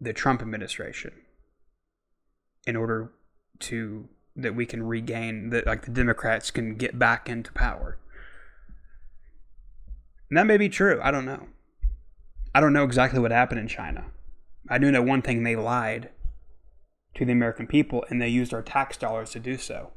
[0.00, 1.12] the Trump administration.
[2.66, 3.12] In order
[3.60, 7.98] to that we can regain that like the Democrats can get back into power.
[10.28, 11.00] And that may be true.
[11.02, 11.48] I don't know.
[12.54, 14.06] I don't know exactly what happened in China.
[14.68, 16.10] I do know one thing they lied
[17.14, 19.90] to the American people and they used our tax dollars to do so.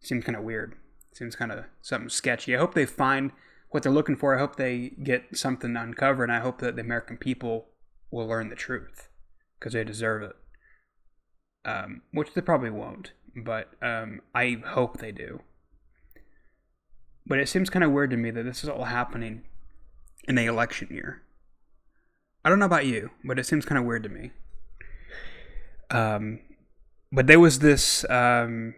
[0.00, 0.74] Seems kind of weird.
[1.12, 2.54] Seems kind of something sketchy.
[2.54, 3.32] I hope they find
[3.70, 4.36] what they're looking for.
[4.36, 7.68] I hope they get something uncovered, and I hope that the American people
[8.10, 9.08] will learn the truth
[9.58, 10.36] because they deserve it.
[11.64, 15.40] Um, which they probably won't, but um, I hope they do.
[17.26, 19.44] But it seems kind of weird to me that this is all happening
[20.28, 21.22] in the election year.
[22.44, 24.32] I don't know about you, but it seems kind of weird to me.
[25.90, 26.40] Um,
[27.10, 28.74] but there was this um,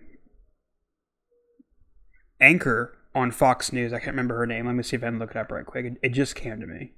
[2.40, 3.92] anchor on Fox News.
[3.92, 4.66] I can't remember her name.
[4.66, 5.86] Let me see if I can look it up right quick.
[5.86, 6.92] It, it just came to me.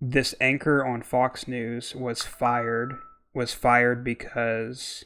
[0.00, 2.98] This anchor on Fox News was fired.
[3.34, 5.04] Was fired because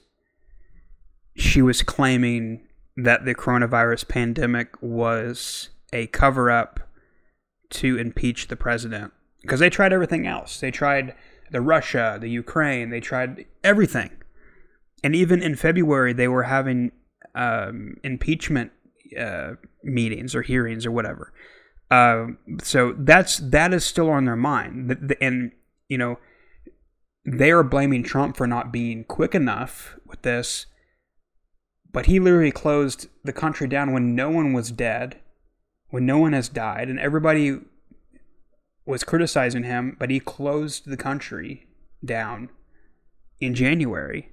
[1.36, 2.66] she was claiming
[2.96, 6.80] that the coronavirus pandemic was a cover up
[7.70, 10.60] to impeach the president because they tried everything else.
[10.60, 11.14] They tried
[11.50, 14.10] the Russia, the Ukraine, they tried everything.
[15.04, 16.92] And even in February, they were having
[17.34, 18.72] um, impeachment
[19.18, 19.52] uh,
[19.82, 21.32] meetings or hearings or whatever.
[21.90, 22.28] Uh,
[22.62, 25.52] so that's that is still on their mind, and
[25.88, 26.18] you know
[27.24, 30.66] they are blaming Trump for not being quick enough with this.
[31.92, 35.20] But he literally closed the country down when no one was dead,
[35.90, 37.60] when no one has died, and everybody
[38.86, 39.96] was criticizing him.
[39.98, 41.66] But he closed the country
[42.04, 42.48] down
[43.40, 44.32] in January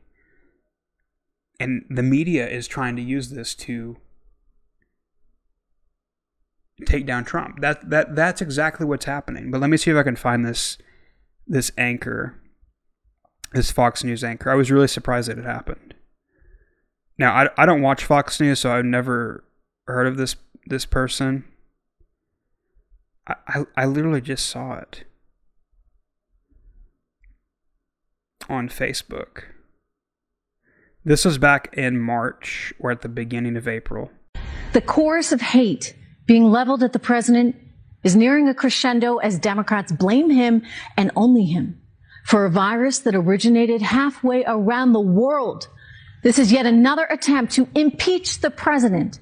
[1.60, 3.98] and the media is trying to use this to
[6.86, 7.60] take down Trump.
[7.60, 9.52] That that that's exactly what's happening.
[9.52, 10.78] But let me see if I can find this
[11.46, 12.39] this anchor,
[13.54, 14.50] this Fox News anchor.
[14.50, 15.94] I was really surprised that it happened.
[17.18, 19.44] Now I, I don't watch Fox News, so I've never
[19.88, 20.36] heard of this
[20.66, 21.46] this person.
[23.28, 25.04] I, I, I literally just saw it
[28.48, 29.44] on Facebook.
[31.04, 34.12] This was back in March or at the beginning of April.
[34.74, 35.96] The chorus of hate
[36.26, 37.56] being leveled at the president
[38.04, 40.62] is nearing a crescendo as Democrats blame him
[40.96, 41.79] and only him
[42.30, 45.68] for a virus that originated halfway around the world.
[46.22, 49.20] This is yet another attempt to impeach the president.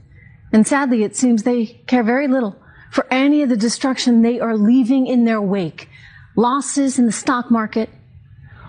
[0.52, 2.58] And sadly, it seems they care very little
[2.92, 5.88] for any of the destruction they are leaving in their wake.
[6.36, 7.90] Losses in the stock market.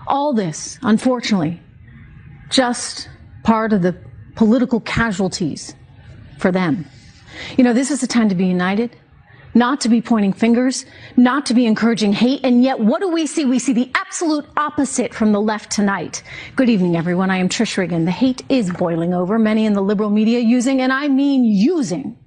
[0.07, 1.59] All this, unfortunately,
[2.49, 3.09] just
[3.43, 3.97] part of the
[4.35, 5.75] political casualties
[6.37, 6.85] for them.
[7.57, 8.95] You know, this is a time to be united,
[9.53, 10.85] not to be pointing fingers,
[11.17, 12.41] not to be encouraging hate.
[12.43, 13.45] And yet, what do we see?
[13.45, 16.23] We see the absolute opposite from the left tonight.
[16.55, 17.31] Good evening, everyone.
[17.31, 18.05] I am Trish Regan.
[18.05, 19.39] The hate is boiling over.
[19.39, 22.17] Many in the liberal media using, and I mean using,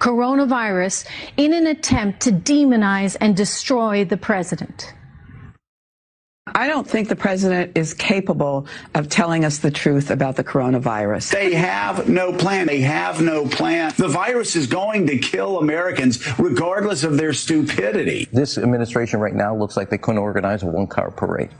[0.00, 1.06] coronavirus
[1.36, 4.94] in an attempt to demonize and destroy the president.
[6.56, 11.32] I don't think the president is capable of telling us the truth about the coronavirus.
[11.32, 12.68] They have no plan.
[12.68, 13.92] They have no plan.
[13.96, 18.28] The virus is going to kill Americans regardless of their stupidity.
[18.32, 21.50] This administration right now looks like they couldn't organize a one car parade.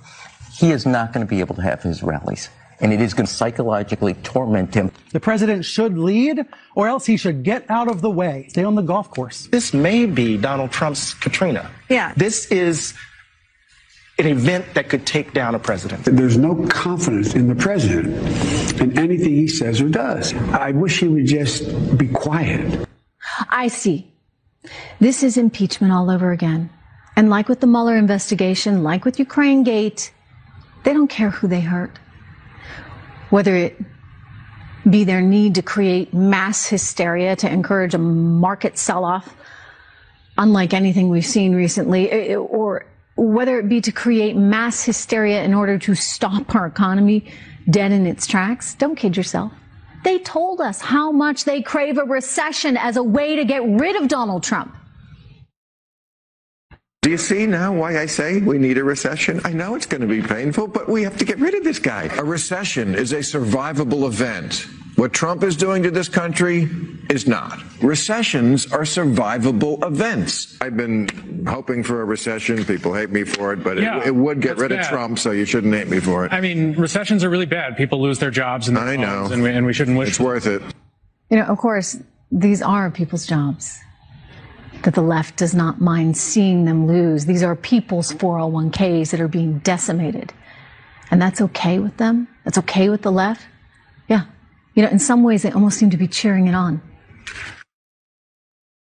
[0.53, 2.49] He is not going to be able to have his rallies.
[2.81, 4.93] And it is going to psychologically torment him.
[5.11, 8.75] The president should lead, or else he should get out of the way, stay on
[8.75, 9.49] the golf course.
[9.49, 11.71] This may be Donald Trump's Katrina.
[11.89, 12.13] Yeah.
[12.17, 12.95] This is
[14.19, 16.05] an event that could take down a president.
[16.05, 18.15] There's no confidence in the president
[18.81, 20.33] in anything he says or does.
[20.53, 22.89] I wish he would just be quiet.
[23.49, 24.13] I see.
[25.01, 26.71] This is impeachment all over again.
[27.17, 30.13] And like with the Mueller investigation, like with Ukraine Gate,
[30.85, 31.99] they don't care who they hurt.
[33.31, 33.81] Whether it
[34.89, 39.35] be their need to create mass hysteria to encourage a market sell off,
[40.37, 42.85] unlike anything we've seen recently, eh, eh, or
[43.17, 47.25] whether it be to create mass hysteria in order to stop our economy
[47.71, 48.75] dead in its tracks.
[48.75, 49.53] Don't kid yourself.
[50.05, 53.97] They told us how much they crave a recession as a way to get rid
[53.97, 54.75] of Donald Trump.
[57.01, 59.41] Do you see now why I say we need a recession?
[59.45, 61.79] I know it's going to be painful, but we have to get rid of this
[61.79, 62.05] guy.
[62.17, 64.67] A recession is a survivable event.
[64.97, 66.69] What Trump is doing to this country
[67.11, 67.61] is not.
[67.83, 70.57] Recessions are survivable events.
[70.61, 72.65] I've been hoping for a recession.
[72.65, 74.81] People hate me for it, but yeah, it, it, would get rid bad.
[74.81, 76.33] of Trump, so you shouldn't hate me for it.
[76.33, 77.77] I mean, recessions are really bad.
[77.77, 79.27] People lose their jobs and their I know.
[79.27, 80.11] And we, and we shouldn't wish.
[80.11, 80.63] It's worth it.
[81.29, 81.99] You know, of course,
[82.31, 83.81] these are people's jobs
[84.85, 87.27] that the left does not mind seeing them lose.
[87.27, 90.33] These are people's 401ks that are being decimated.
[91.11, 92.29] And that's okay with them?
[92.45, 93.47] That's okay with the left?
[94.75, 94.85] Yeah.
[94.85, 96.83] You know, in some ways, they almost seem to be cheering it on.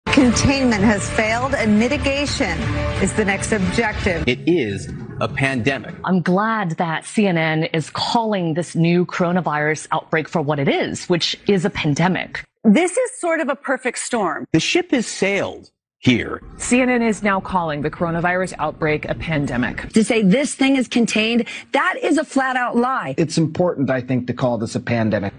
[0.06, 2.58] Containment has failed and mitigation
[3.02, 4.22] is the next objective.
[4.28, 5.94] It is a pandemic.
[6.04, 11.38] I'm glad that CNN is calling this new coronavirus outbreak for what it is, which
[11.46, 12.44] is a pandemic.
[12.62, 14.46] This is sort of a perfect storm.
[14.52, 16.42] The ship has sailed here.
[16.56, 19.88] CNN is now calling the coronavirus outbreak a pandemic.
[19.92, 23.14] To say this thing is contained, that is a flat out lie.
[23.16, 25.32] It's important, I think, to call this a pandemic.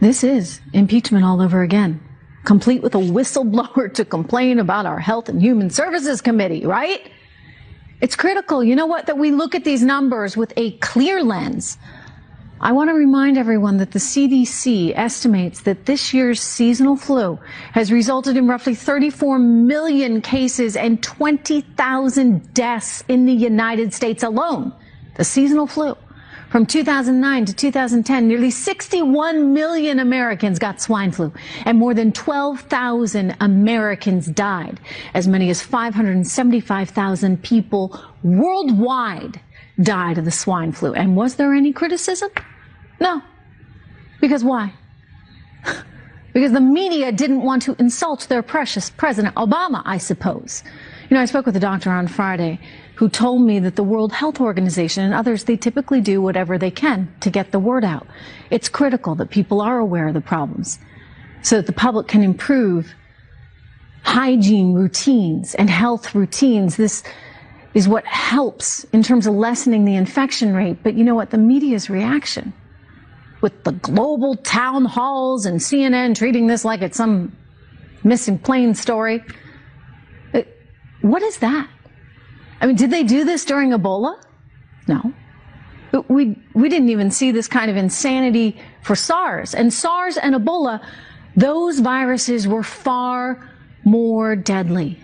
[0.00, 2.00] This is impeachment all over again,
[2.44, 7.10] complete with a whistleblower to complain about our Health and Human Services Committee, right?
[8.00, 11.76] It's critical, you know what, that we look at these numbers with a clear lens.
[12.62, 17.38] I want to remind everyone that the CDC estimates that this year's seasonal flu
[17.72, 24.72] has resulted in roughly 34 million cases and 20,000 deaths in the United States alone.
[25.16, 25.94] The seasonal flu.
[26.50, 31.32] From 2009 to 2010, nearly 61 million Americans got swine flu
[31.64, 34.80] and more than 12,000 Americans died.
[35.14, 39.40] As many as 575,000 people worldwide
[39.80, 40.92] died of the swine flu.
[40.92, 42.30] And was there any criticism?
[43.00, 43.22] No.
[44.20, 44.74] Because why?
[46.32, 50.64] because the media didn't want to insult their precious President Obama, I suppose.
[51.08, 52.58] You know, I spoke with a doctor on Friday
[53.00, 56.70] who told me that the World Health Organization and others, they typically do whatever they
[56.70, 58.06] can to get the word out.
[58.50, 60.78] It's critical that people are aware of the problems
[61.40, 62.92] so that the public can improve
[64.02, 66.76] hygiene routines and health routines.
[66.76, 67.02] This
[67.72, 70.82] is what helps in terms of lessening the infection rate.
[70.82, 71.30] But you know what?
[71.30, 72.52] The media's reaction
[73.40, 77.34] with the global town halls and CNN treating this like it's some
[78.04, 79.24] missing plane story.
[81.00, 81.66] What is that?
[82.60, 84.22] I mean, did they do this during Ebola?
[84.86, 85.12] No.
[86.08, 89.54] We, we didn't even see this kind of insanity for SARS.
[89.54, 90.84] And SARS and Ebola,
[91.36, 93.48] those viruses were far
[93.84, 94.98] more deadly.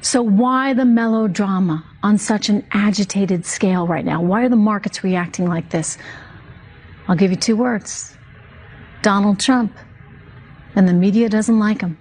[0.00, 4.22] So why the melodrama on such an agitated scale right now?
[4.22, 5.98] Why are the markets reacting like this?
[7.08, 8.16] I'll give you two words.
[9.02, 9.72] Donald Trump.
[10.76, 11.96] And the media doesn't like him.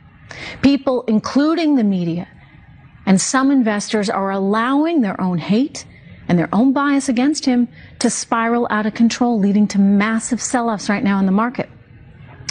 [0.61, 2.27] People, including the media,
[3.05, 5.85] and some investors are allowing their own hate
[6.27, 7.67] and their own bias against him
[7.99, 11.69] to spiral out of control, leading to massive sell-offs right now in the market.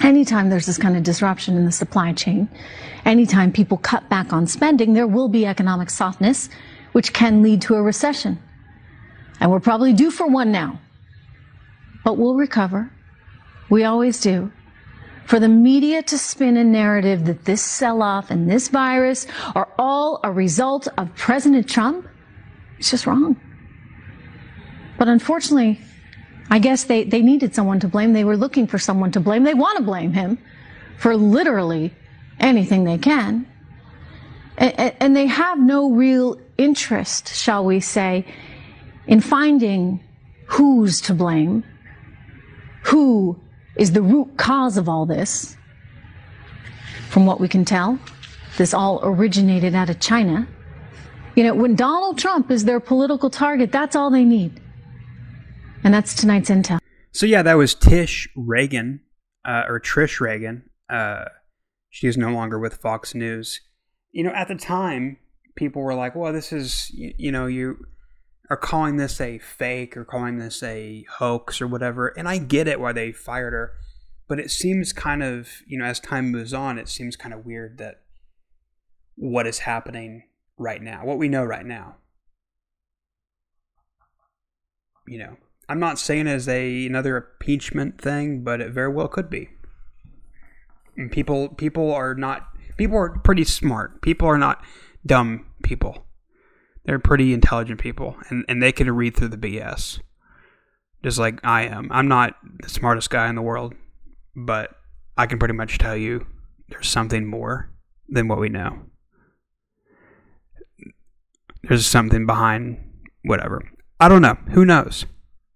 [0.02, 2.48] Anytime there's this kind of disruption in the supply chain,
[3.04, 6.48] anytime people cut back on spending, there will be economic softness,
[6.92, 8.38] which can lead to a recession.
[9.40, 10.80] And we're probably due for one now.
[12.04, 12.90] But we'll recover.
[13.70, 14.52] We always do
[15.26, 19.68] for the media to spin a narrative that this sell off and this virus are
[19.78, 22.06] all a result of President Trump,
[22.78, 23.40] it's just wrong.
[24.98, 25.80] But unfortunately,
[26.50, 28.12] I guess they, they needed someone to blame.
[28.12, 29.44] They were looking for someone to blame.
[29.44, 30.38] They want to blame him
[30.98, 31.94] for literally
[32.38, 33.46] anything they can.
[34.58, 38.26] And, and they have no real interest, shall we say,
[39.06, 40.00] in finding
[40.46, 41.64] who's to blame,
[42.84, 43.40] who
[43.76, 45.56] is the root cause of all this.
[47.08, 47.98] From what we can tell,
[48.56, 50.46] this all originated out of China.
[51.36, 54.60] You know, when Donald Trump is their political target, that's all they need.
[55.82, 56.78] And that's tonight's intel.
[57.12, 59.00] So yeah, that was Tish Reagan,
[59.44, 60.68] uh, or Trish Reagan.
[60.88, 61.26] Uh,
[61.90, 63.60] she is no longer with Fox News.
[64.10, 65.18] You know, at the time,
[65.54, 67.84] people were like, "Well, this is you, you know you
[68.50, 72.08] are calling this a fake or calling this a hoax or whatever.
[72.08, 73.72] And I get it why they fired her,
[74.28, 77.46] but it seems kind of, you know, as time moves on, it seems kind of
[77.46, 78.02] weird that
[79.16, 80.24] what is happening
[80.58, 81.96] right now, what we know right now.
[85.06, 85.36] You know,
[85.68, 89.50] I'm not saying as a another impeachment thing, but it very well could be.
[90.96, 94.00] And people people are not people are pretty smart.
[94.02, 94.64] People are not
[95.04, 96.06] dumb people.
[96.84, 100.00] They're pretty intelligent people, and, and they can read through the BS.
[101.02, 101.88] Just like I am.
[101.90, 103.74] I'm not the smartest guy in the world,
[104.34, 104.70] but
[105.16, 106.26] I can pretty much tell you
[106.68, 107.70] there's something more
[108.08, 108.80] than what we know.
[111.62, 112.78] There's something behind
[113.22, 113.62] whatever.
[114.00, 114.36] I don't know.
[114.52, 115.06] Who knows?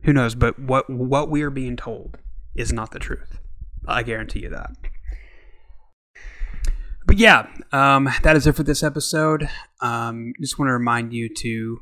[0.04, 0.34] Who knows?
[0.34, 2.18] But what what we are being told
[2.54, 3.38] is not the truth.
[3.86, 4.70] I guarantee you that.
[7.08, 9.48] But yeah, um, that is it for this episode.
[9.80, 11.80] Um, just want to remind you to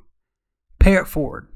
[0.79, 1.49] pay it forward.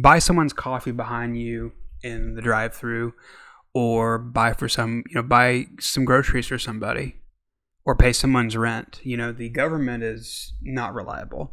[0.00, 1.72] Buy someone's coffee behind you
[2.04, 3.14] in the drive-through,
[3.74, 7.16] or buy for some, you know, buy some groceries for somebody
[7.84, 9.00] or pay someone's rent.
[9.02, 11.52] You know, the government is not reliable.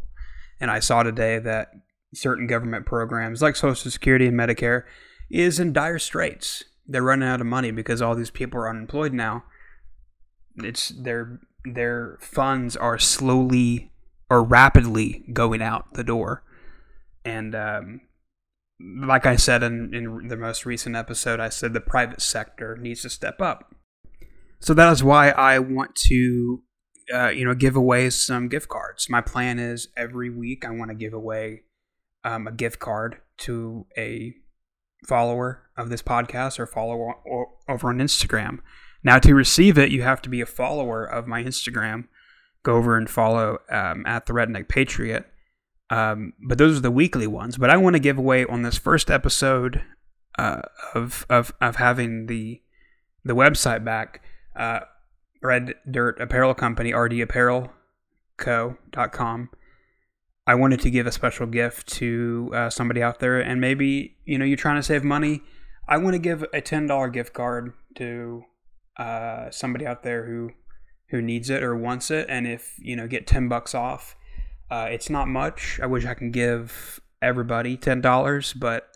[0.59, 1.71] And I saw today that
[2.13, 4.83] certain government programs like Social Security and Medicare
[5.31, 6.65] is in dire straits.
[6.87, 9.43] They're running out of money because all these people are unemployed now.
[10.57, 13.91] It's their their funds are slowly
[14.29, 16.43] or rapidly going out the door.
[17.23, 18.01] And um,
[18.79, 23.01] like I said in, in the most recent episode, I said the private sector needs
[23.03, 23.75] to step up.
[24.59, 26.63] So that is why I want to,
[27.13, 29.09] uh, you know, give away some gift cards.
[29.09, 31.63] My plan is every week I want to give away
[32.23, 34.33] um, a gift card to a
[35.07, 37.15] follower of this podcast or follower
[37.67, 38.59] over on Instagram.
[39.03, 42.07] Now, to receive it, you have to be a follower of my Instagram.
[42.63, 45.25] Go over and follow um, at the Redneck Patriot.
[45.89, 47.57] Um, but those are the weekly ones.
[47.57, 49.81] But I want to give away on this first episode
[50.37, 50.61] uh,
[50.93, 52.61] of, of of having the
[53.23, 54.21] the website back.
[54.55, 54.81] Uh,
[55.41, 59.49] Red Dirt Apparel Company, rdapparelco.com.
[60.47, 64.37] I wanted to give a special gift to uh, somebody out there, and maybe you
[64.37, 65.41] know you're trying to save money.
[65.87, 68.43] I want to give a ten dollar gift card to
[69.01, 70.51] uh, somebody out there who
[71.09, 74.15] who needs it or wants it, and if you know get ten bucks off,
[74.69, 75.79] uh, it's not much.
[75.81, 78.95] I wish I can give everybody ten dollars, but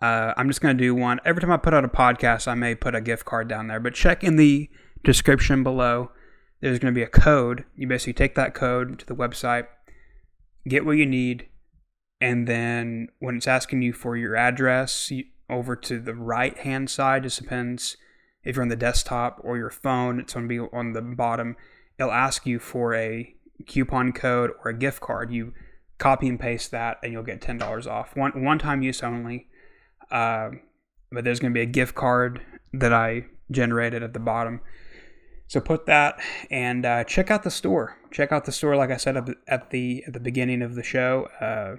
[0.00, 2.46] uh, I'm just gonna do one every time I put out a podcast.
[2.46, 4.70] I may put a gift card down there, but check in the
[5.02, 6.12] description below.
[6.60, 7.64] There's gonna be a code.
[7.74, 9.66] You basically take that code to the website,
[10.68, 11.48] get what you need,
[12.20, 16.88] and then when it's asking you for your address, you, over to the right hand
[16.88, 17.96] side, just depends
[18.44, 21.56] if you're on the desktop or your phone, it's going to be on the bottom.
[21.98, 23.34] It'll ask you for a
[23.66, 25.32] coupon code or a gift card.
[25.32, 25.52] You
[25.98, 28.16] copy and paste that, and you'll get ten dollars off.
[28.16, 29.48] One one time use only.
[30.10, 30.50] Uh,
[31.12, 32.40] but there's going to be a gift card
[32.72, 34.60] that I generated at the bottom.
[35.48, 36.20] So put that
[36.50, 37.96] and uh, check out the store.
[38.12, 39.16] Check out the store, like I said
[39.48, 41.28] at the at the beginning of the show.
[41.40, 41.76] Uh,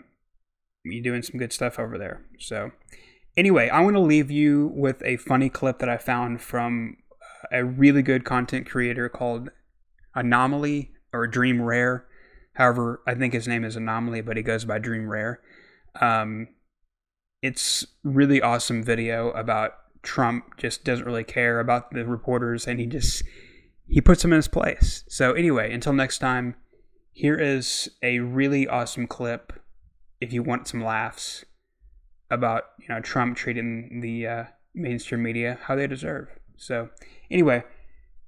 [0.84, 2.22] you're doing some good stuff over there.
[2.38, 2.72] So
[3.38, 6.98] Anyway, I want to leave you with a funny clip that I found from
[7.52, 9.50] a really good content creator called
[10.16, 12.06] Anomaly or Dream Rare.
[12.54, 15.42] However, I think his name is Anomaly, but he goes by Dream Rare.
[16.00, 16.50] Um,
[17.42, 19.74] it's really awesome video about
[20.04, 23.24] Trump just doesn't really care about the reporters and he just
[23.88, 25.04] he puts them in his place.
[25.08, 26.56] So anyway, until next time,
[27.12, 29.54] here is a really awesome clip
[30.22, 31.46] if you want some laughs
[32.32, 36.30] about you know Trump treating the uh, mainstream media how they deserve.
[36.58, 36.90] So
[37.30, 37.64] anyway,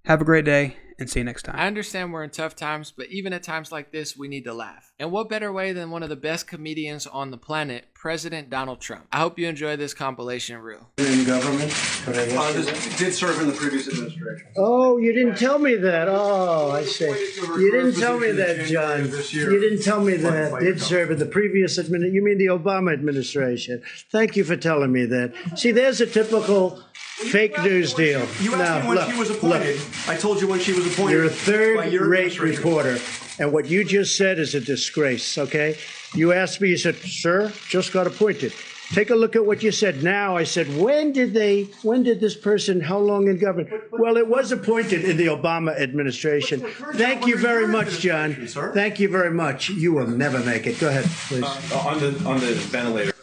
[0.05, 1.55] have a great day and see you next time.
[1.57, 4.53] I understand we're in tough times, but even at times like this, we need to
[4.53, 4.93] laugh.
[4.99, 8.81] And what better way than one of the best comedians on the planet, President Donald
[8.81, 9.07] Trump?
[9.13, 10.89] I hope you enjoy this compilation reel.
[10.97, 11.71] In government?
[12.05, 12.51] Uh,
[12.97, 14.45] did serve in the previous administration.
[14.57, 16.09] Oh, you didn't tell me that.
[16.09, 17.05] Oh, I see.
[17.05, 19.05] You didn't tell me that, John.
[19.31, 20.59] You didn't tell me that.
[20.59, 22.13] Did serve in the previous administration.
[22.13, 23.81] You mean the Obama administration.
[24.11, 25.57] Thank you for telling me that.
[25.57, 26.83] See, there's a typical
[27.15, 28.27] Fake news deal.
[28.41, 29.77] You asked me when look, she was appointed.
[29.77, 30.09] look.
[30.09, 31.13] I told you when she was appointed.
[31.13, 32.63] You're a by your third-rate administration.
[32.63, 32.97] reporter,
[33.39, 35.37] and what you just said is a disgrace.
[35.37, 35.77] Okay?
[36.13, 36.69] You asked me.
[36.69, 38.53] You said, "Sir, just got appointed."
[38.93, 40.37] Take a look at what you said now.
[40.37, 43.71] I said, when did they, when did this person, how long in government?
[43.91, 46.59] Well, it was appointed in the Obama administration.
[46.93, 48.35] Thank you very much, John.
[48.35, 49.69] Thank you very much.
[49.69, 50.79] You will never make it.
[50.79, 51.43] Go ahead, please.
[51.43, 53.13] Uh, on the on the ventilator.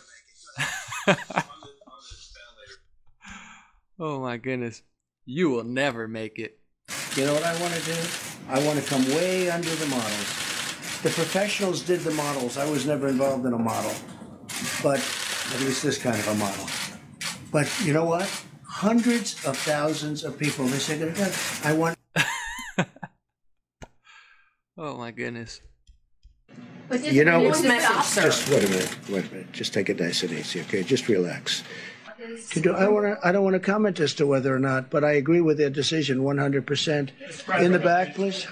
[4.03, 4.83] Oh my goodness.
[5.27, 6.60] You will never make it.
[7.17, 7.97] You know what I want to do?
[8.49, 10.29] I want to come way under the models.
[11.03, 12.57] The professionals did the models.
[12.57, 13.93] I was never involved in a model,
[14.83, 14.99] but
[15.53, 16.67] at least this kind of a model.
[17.51, 18.29] But you know what?
[18.65, 20.67] Hundreds of thousands of people.
[20.67, 21.15] They said,
[21.65, 21.97] I want.
[24.83, 25.61] Oh my goodness.
[27.03, 28.97] You know, What's message, just wait a minute.
[29.11, 29.53] Wait a minute.
[29.53, 30.83] Just take it nice and easy, okay?
[30.83, 31.63] Just relax.
[32.51, 33.26] To do, I want to.
[33.26, 35.70] I don't want to comment as to whether or not, but I agree with their
[35.70, 36.66] decision 100.
[36.66, 37.12] percent
[37.59, 38.47] In the back, please.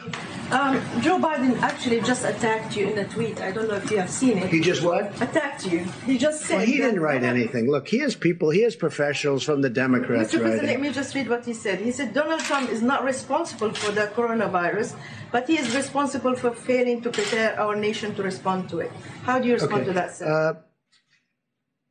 [0.51, 3.41] Um, Joe Biden actually just attacked you in a tweet.
[3.41, 4.49] I don't know if you have seen it.
[4.49, 5.20] He just what?
[5.20, 5.81] Attacked you.
[6.07, 6.59] He just said.
[6.59, 7.70] Well, he didn't write anything.
[7.70, 8.51] Look, he has people.
[8.51, 10.41] He has professionals from the Democrats Mr.
[10.41, 11.81] President, let me just read what he said.
[11.81, 14.97] He said Donald Trump is not responsible for the coronavirus,
[15.31, 18.91] but he is responsible for failing to prepare our nation to respond to it.
[19.24, 20.26] How do you respond to that, sir?
[20.26, 20.55] Uh,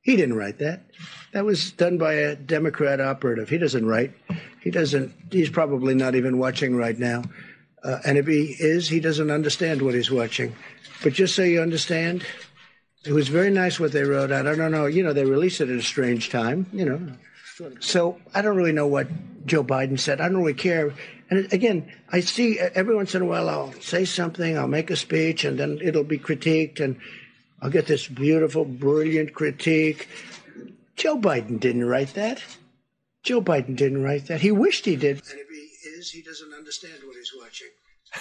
[0.01, 0.89] he didn't write that.
[1.38, 3.47] That was done by a Democrat operative.
[3.47, 4.11] He doesn't write.
[4.59, 5.13] He doesn't.
[5.29, 7.25] He's probably not even watching right now.
[7.83, 10.55] Uh, and if he is, he doesn't understand what he's watching.
[11.03, 12.25] But just so you understand,
[13.05, 14.47] it was very nice what they wrote out.
[14.47, 14.88] I don't know.
[14.88, 16.65] You know, they released it at a strange time.
[16.73, 17.11] You know,
[17.81, 19.07] So I don't really know what
[19.45, 20.19] Joe Biden said.
[20.19, 20.91] I don't really care.
[21.29, 24.95] And again, I see every once in a while I'll say something, I'll make a
[24.95, 26.97] speech, and then it'll be critiqued, and
[27.61, 30.07] I'll get this beautiful, brilliant critique.
[30.97, 32.43] Joe Biden didn't write that.
[33.23, 34.41] Joe Biden didn't write that.
[34.41, 35.21] He wished he did.
[35.29, 37.67] And if he is, he doesn't understand what he's watching.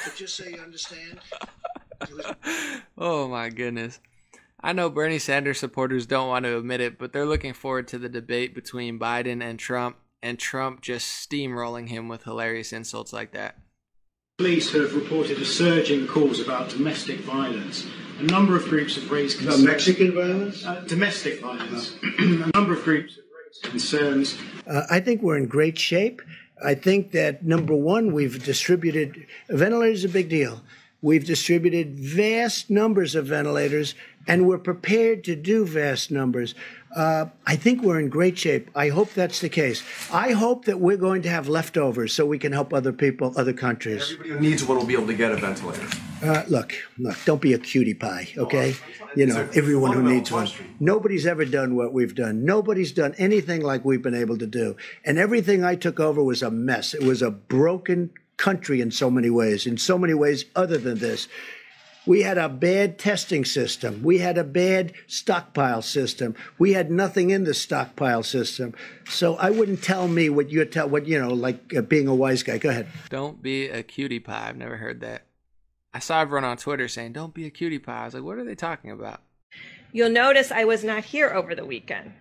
[0.04, 1.20] But just say you understand.
[2.98, 4.00] oh my goodness.
[4.60, 7.98] I know Bernie Sanders supporters don't want to admit it, but they're looking forward to
[7.98, 13.32] the debate between Biden and Trump, and Trump just steamrolling him with hilarious insults like
[13.32, 13.58] that.
[14.38, 17.86] Police have reported a surge in calls about domestic violence.
[18.18, 19.66] A number of groups have raised About concerns.
[19.66, 20.66] Mexican violence?
[20.66, 21.96] Uh, domestic violence.
[22.18, 24.38] a number of groups have raised concerns.
[24.66, 26.20] Uh, I think we're in great shape.
[26.62, 30.04] I think that number one, we've distributed ventilators.
[30.04, 30.60] A big deal.
[31.00, 33.94] We've distributed vast numbers of ventilators,
[34.26, 36.54] and we're prepared to do vast numbers.
[36.94, 38.70] Uh, I think we're in great shape.
[38.74, 39.82] I hope that's the case.
[40.12, 43.52] I hope that we're going to have leftovers so we can help other people, other
[43.52, 44.12] countries.
[44.12, 45.86] Everybody who needs one will be able to get a ventilator.
[46.22, 48.74] Uh, look, look, don't be a cutie pie, okay?
[49.14, 50.48] You know, everyone who needs one.
[50.80, 52.44] Nobody's ever done what we've done.
[52.44, 54.76] Nobody's done anything like we've been able to do.
[55.04, 56.94] And everything I took over was a mess.
[56.94, 60.98] It was a broken country in so many ways, in so many ways other than
[60.98, 61.28] this.
[62.06, 64.02] We had a bad testing system.
[64.02, 66.36] We had a bad stockpile system.
[66.58, 68.74] We had nothing in the stockpile system.
[69.08, 72.14] So I wouldn't tell me what you're tell what you know, like uh, being a
[72.14, 72.58] wise guy.
[72.58, 72.86] Go ahead.
[73.10, 74.48] Don't be a cutie pie.
[74.48, 75.26] I've never heard that.
[75.92, 78.02] I saw everyone on Twitter saying, don't be a cutie pie.
[78.02, 79.22] I was like, what are they talking about?
[79.92, 82.12] You'll notice I was not here over the weekend.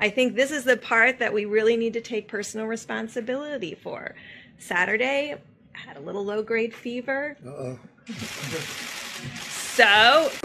[0.00, 4.14] I think this is the part that we really need to take personal responsibility for.
[4.58, 7.36] Saturday, I had a little low grade fever.
[7.44, 7.78] Uh-oh.
[8.08, 9.84] So,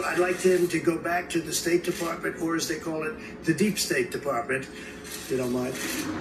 [0.04, 3.14] I'd like him to go back to the State Department, or as they call it,
[3.44, 5.74] the Deep State Department, if you don't mind.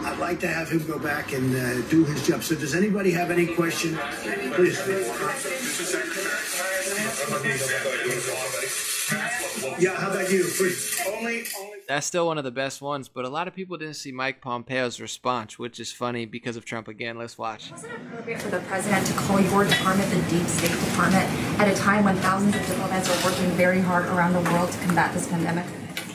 [0.05, 2.43] I'd like to have him go back and uh, do his job.
[2.43, 3.97] So, does anybody have any question?
[4.53, 4.79] Please.
[9.79, 10.43] Yeah, how about you?
[10.57, 11.01] Please.
[11.05, 11.77] Only, only.
[11.87, 14.41] That's still one of the best ones, but a lot of people didn't see Mike
[14.41, 17.17] Pompeo's response, which is funny because of Trump again.
[17.17, 17.71] Let's watch.
[17.71, 21.25] Was it appropriate for the president to call your department the deep state department
[21.59, 24.77] at a time when thousands of diplomats are working very hard around the world to
[24.79, 25.65] combat this pandemic?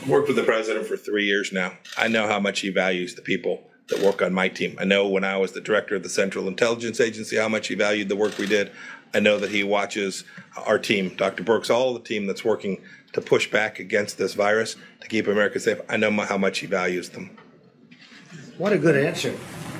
[0.07, 1.73] worked with the president for three years now.
[1.97, 4.77] I know how much he values the people that work on my team.
[4.79, 7.75] I know when I was the director of the Central Intelligence Agency how much he
[7.75, 8.71] valued the work we did.
[9.13, 10.23] I know that he watches
[10.65, 11.43] our team, Dr.
[11.43, 12.81] Birx, all the team that's working
[13.13, 15.79] to push back against this virus to keep America safe.
[15.89, 17.35] I know how much he values them.
[18.57, 19.35] What a good answer.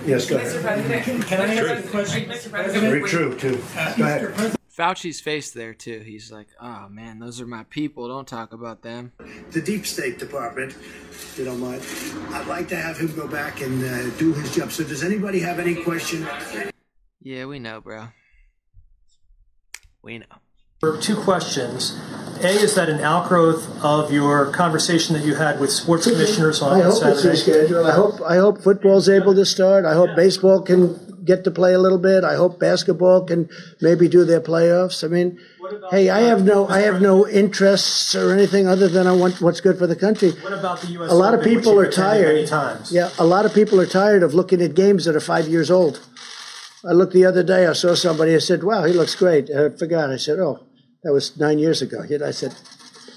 [0.06, 0.64] Yes, go Mr.
[0.64, 0.86] ahead.
[0.86, 2.30] President, can I ask a question?
[2.30, 2.50] Mr.
[2.50, 3.58] President, Very true, too.
[3.98, 4.56] Go ahead.
[4.76, 6.00] Fauci's face there too.
[6.06, 8.08] He's like, "Oh man, those are my people.
[8.08, 9.12] Don't talk about them."
[9.52, 11.82] The Deep State Department, if you don't mind.
[12.34, 14.72] I'd like to have him go back and uh, do his job.
[14.72, 16.28] So, does anybody have any question?
[17.22, 18.10] Yeah, we know, bro.
[20.02, 20.26] We know.
[20.80, 22.00] For two questions.
[22.42, 26.80] A, is that an outgrowth of your conversation that you had with sports commissioners on
[26.80, 27.68] I hope it's Saturday?
[27.68, 27.86] rescheduled.
[27.90, 29.84] I hope I hope football's able to start.
[29.84, 32.24] I hope baseball can get to play a little bit.
[32.24, 33.50] I hope basketball can
[33.82, 35.04] maybe do their playoffs.
[35.04, 35.40] I mean,
[35.92, 39.62] hey, I have no I have no interests or anything other than I want what's
[39.62, 40.32] good for the country.
[40.32, 41.12] What about the U.S.
[41.12, 42.50] A lot of Open, people are tired.
[42.92, 45.70] Yeah, a lot of people are tired of looking at games that are five years
[45.70, 46.02] old.
[46.88, 47.68] I looked the other day.
[47.68, 48.34] I saw somebody.
[48.34, 50.10] I said, "Wow, he looks great." I forgot.
[50.10, 50.60] I said, "Oh,
[51.04, 52.56] that was nine years ago." I said,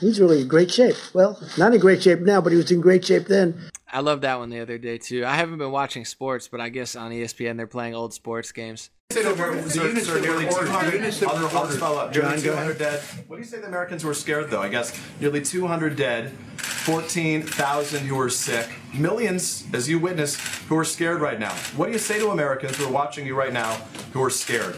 [0.00, 2.80] "He's really in great shape." Well, not in great shape now, but he was in
[2.80, 3.70] great shape then.
[3.92, 5.24] I love that one the other day too.
[5.26, 8.88] I haven't been watching sports, but I guess on ESPN they're playing old sports games.
[9.10, 11.22] Say the Americans are, are nearly 200.
[11.24, 12.12] I'll, I'll spell out.
[12.14, 13.00] John, Nearly 200 dead.
[13.26, 14.62] What do you say the Americans were scared though?
[14.62, 20.84] I guess nearly 200 dead, 14,000 who are sick, millions, as you witness, who are
[20.84, 21.52] scared right now.
[21.76, 23.74] What do you say to Americans who are watching you right now
[24.14, 24.76] who are scared?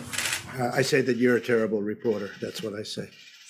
[0.58, 2.32] Uh, I say that you're a terrible reporter.
[2.40, 3.08] That's what I say.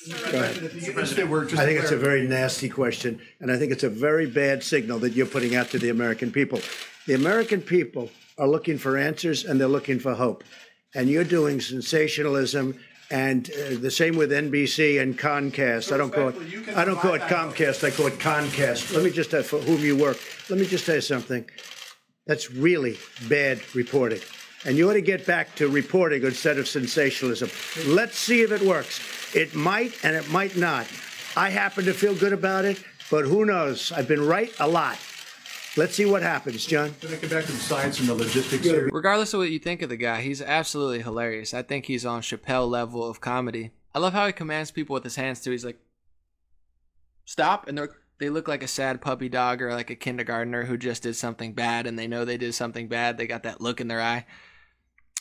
[0.09, 0.57] Go ahead.
[0.57, 3.85] If they were just I think it's a very nasty question, and I think it's
[3.85, 6.61] a very bad signal that you're putting out to the American people.
[7.07, 10.45] The American people are looking for answers and they're looking for hope.
[10.95, 12.79] And you're doing sensationalism
[13.11, 15.93] and uh, the same with NBC and Comcast.
[15.93, 18.95] I don't call it I don't call it Comcast, I call it Concast.
[18.95, 20.19] Let me just uh, for whom you work.
[20.49, 21.49] Let me just tell you something.
[22.27, 22.97] That's really
[23.29, 24.21] bad reporting.
[24.65, 27.51] And you ought to get back to reporting instead of sensationalism.
[27.87, 29.24] Let's see if it works.
[29.35, 30.87] It might and it might not.
[31.37, 33.91] I happen to feel good about it, but who knows?
[33.93, 34.99] I've been right a lot.
[35.77, 36.95] Let's see what happens, John.
[37.01, 38.65] Can I get back to the science and the logistics?
[38.65, 38.89] Here?
[38.93, 41.53] Regardless of what you think of the guy, he's absolutely hilarious.
[41.53, 43.73] I think he's on Chappelle level of comedy.
[43.93, 45.51] I love how he commands people with his hands too.
[45.51, 45.81] He's like,
[47.25, 50.77] "Stop," and they're they look like a sad puppy dog or like a kindergartner who
[50.77, 53.17] just did something bad and they know they did something bad.
[53.17, 54.27] They got that look in their eye.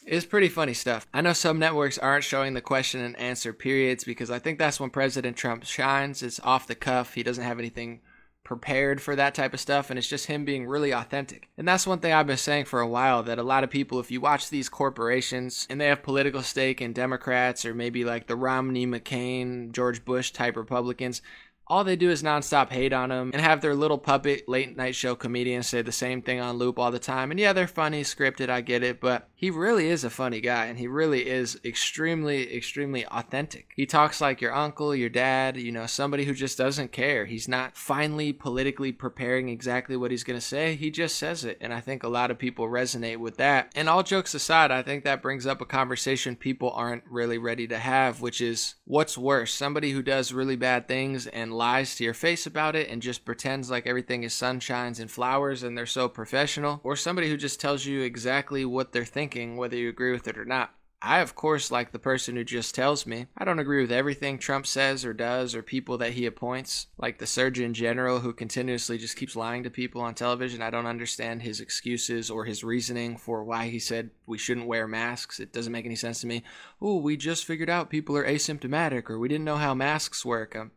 [0.05, 1.07] It's pretty funny stuff.
[1.13, 4.79] I know some networks aren't showing the question and answer periods because I think that's
[4.79, 6.21] when President Trump shines.
[6.21, 7.13] It's off the cuff.
[7.13, 8.01] He doesn't have anything
[8.43, 11.47] prepared for that type of stuff and it's just him being really authentic.
[11.57, 13.99] And that's one thing I've been saying for a while that a lot of people
[13.99, 18.27] if you watch these corporations and they have political stake in Democrats or maybe like
[18.27, 21.21] the Romney, McCain, George Bush type Republicans,
[21.67, 24.95] all they do is nonstop hate on him and have their little puppet late night
[24.95, 27.31] show comedians say the same thing on loop all the time.
[27.31, 30.65] And yeah, they're funny, scripted, I get it, but he really is a funny guy
[30.65, 33.71] and he really is extremely, extremely authentic.
[33.75, 37.25] He talks like your uncle, your dad, you know, somebody who just doesn't care.
[37.25, 41.57] He's not finally politically preparing exactly what he's going to say, he just says it.
[41.61, 43.71] And I think a lot of people resonate with that.
[43.75, 47.67] And all jokes aside, I think that brings up a conversation people aren't really ready
[47.67, 52.03] to have, which is what's worse, somebody who does really bad things and lies to
[52.03, 55.85] your face about it and just pretends like everything is sunshines and flowers and they're
[55.85, 60.11] so professional, or somebody who just tells you exactly what they're thinking, whether you agree
[60.11, 60.73] with it or not.
[61.01, 63.27] I, of course, like the person who just tells me.
[63.37, 67.17] I don't agree with everything Trump says or does or people that he appoints, like
[67.19, 70.61] the Surgeon General who continuously just keeps lying to people on television.
[70.61, 74.85] I don't understand his excuses or his reasoning for why he said we shouldn't wear
[74.85, 75.39] masks.
[75.39, 76.43] It doesn't make any sense to me.
[76.81, 80.57] Oh, we just figured out people are asymptomatic or we didn't know how masks work.
[80.57, 80.71] Um,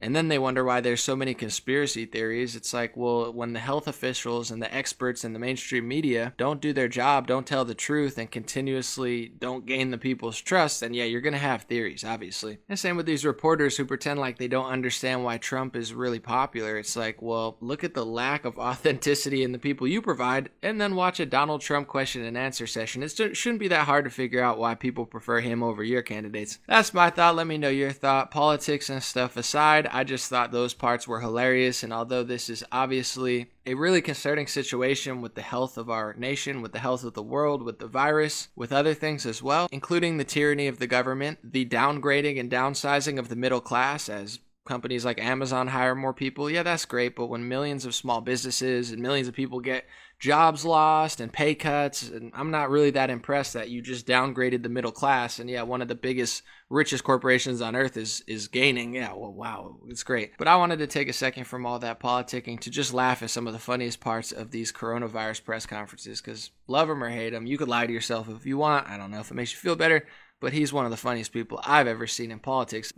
[0.00, 2.56] and then they wonder why there's so many conspiracy theories.
[2.56, 6.60] It's like, well, when the health officials and the experts in the mainstream media don't
[6.60, 10.94] do their job, don't tell the truth, and continuously don't gain the people's trust, then
[10.94, 12.58] yeah, you're going to have theories, obviously.
[12.68, 16.18] And same with these reporters who pretend like they don't understand why Trump is really
[16.18, 16.78] popular.
[16.78, 20.80] It's like, well, look at the lack of authenticity in the people you provide, and
[20.80, 23.02] then watch a Donald Trump question and answer session.
[23.02, 26.58] It shouldn't be that hard to figure out why people prefer him over your candidates.
[26.66, 27.36] That's my thought.
[27.36, 28.30] Let me know your thought.
[28.30, 31.82] Politics and stuff aside, I just thought those parts were hilarious.
[31.82, 36.62] And although this is obviously a really concerning situation with the health of our nation,
[36.62, 40.16] with the health of the world, with the virus, with other things as well, including
[40.16, 45.04] the tyranny of the government, the downgrading and downsizing of the middle class as companies
[45.04, 47.16] like Amazon hire more people, yeah, that's great.
[47.16, 49.84] But when millions of small businesses and millions of people get
[50.20, 54.62] jobs lost and pay cuts, and I'm not really that impressed that you just downgraded
[54.62, 55.38] the middle class.
[55.38, 58.94] And yeah, one of the biggest, richest corporations on earth is is gaining.
[58.94, 60.32] Yeah, well, wow, it's great.
[60.38, 63.30] But I wanted to take a second from all that politicking to just laugh at
[63.30, 66.20] some of the funniest parts of these coronavirus press conferences.
[66.20, 68.88] Because love them or hate them, you could lie to yourself if you want.
[68.88, 70.06] I don't know if it makes you feel better
[70.40, 72.92] but he's one of the funniest people I've ever seen in politics.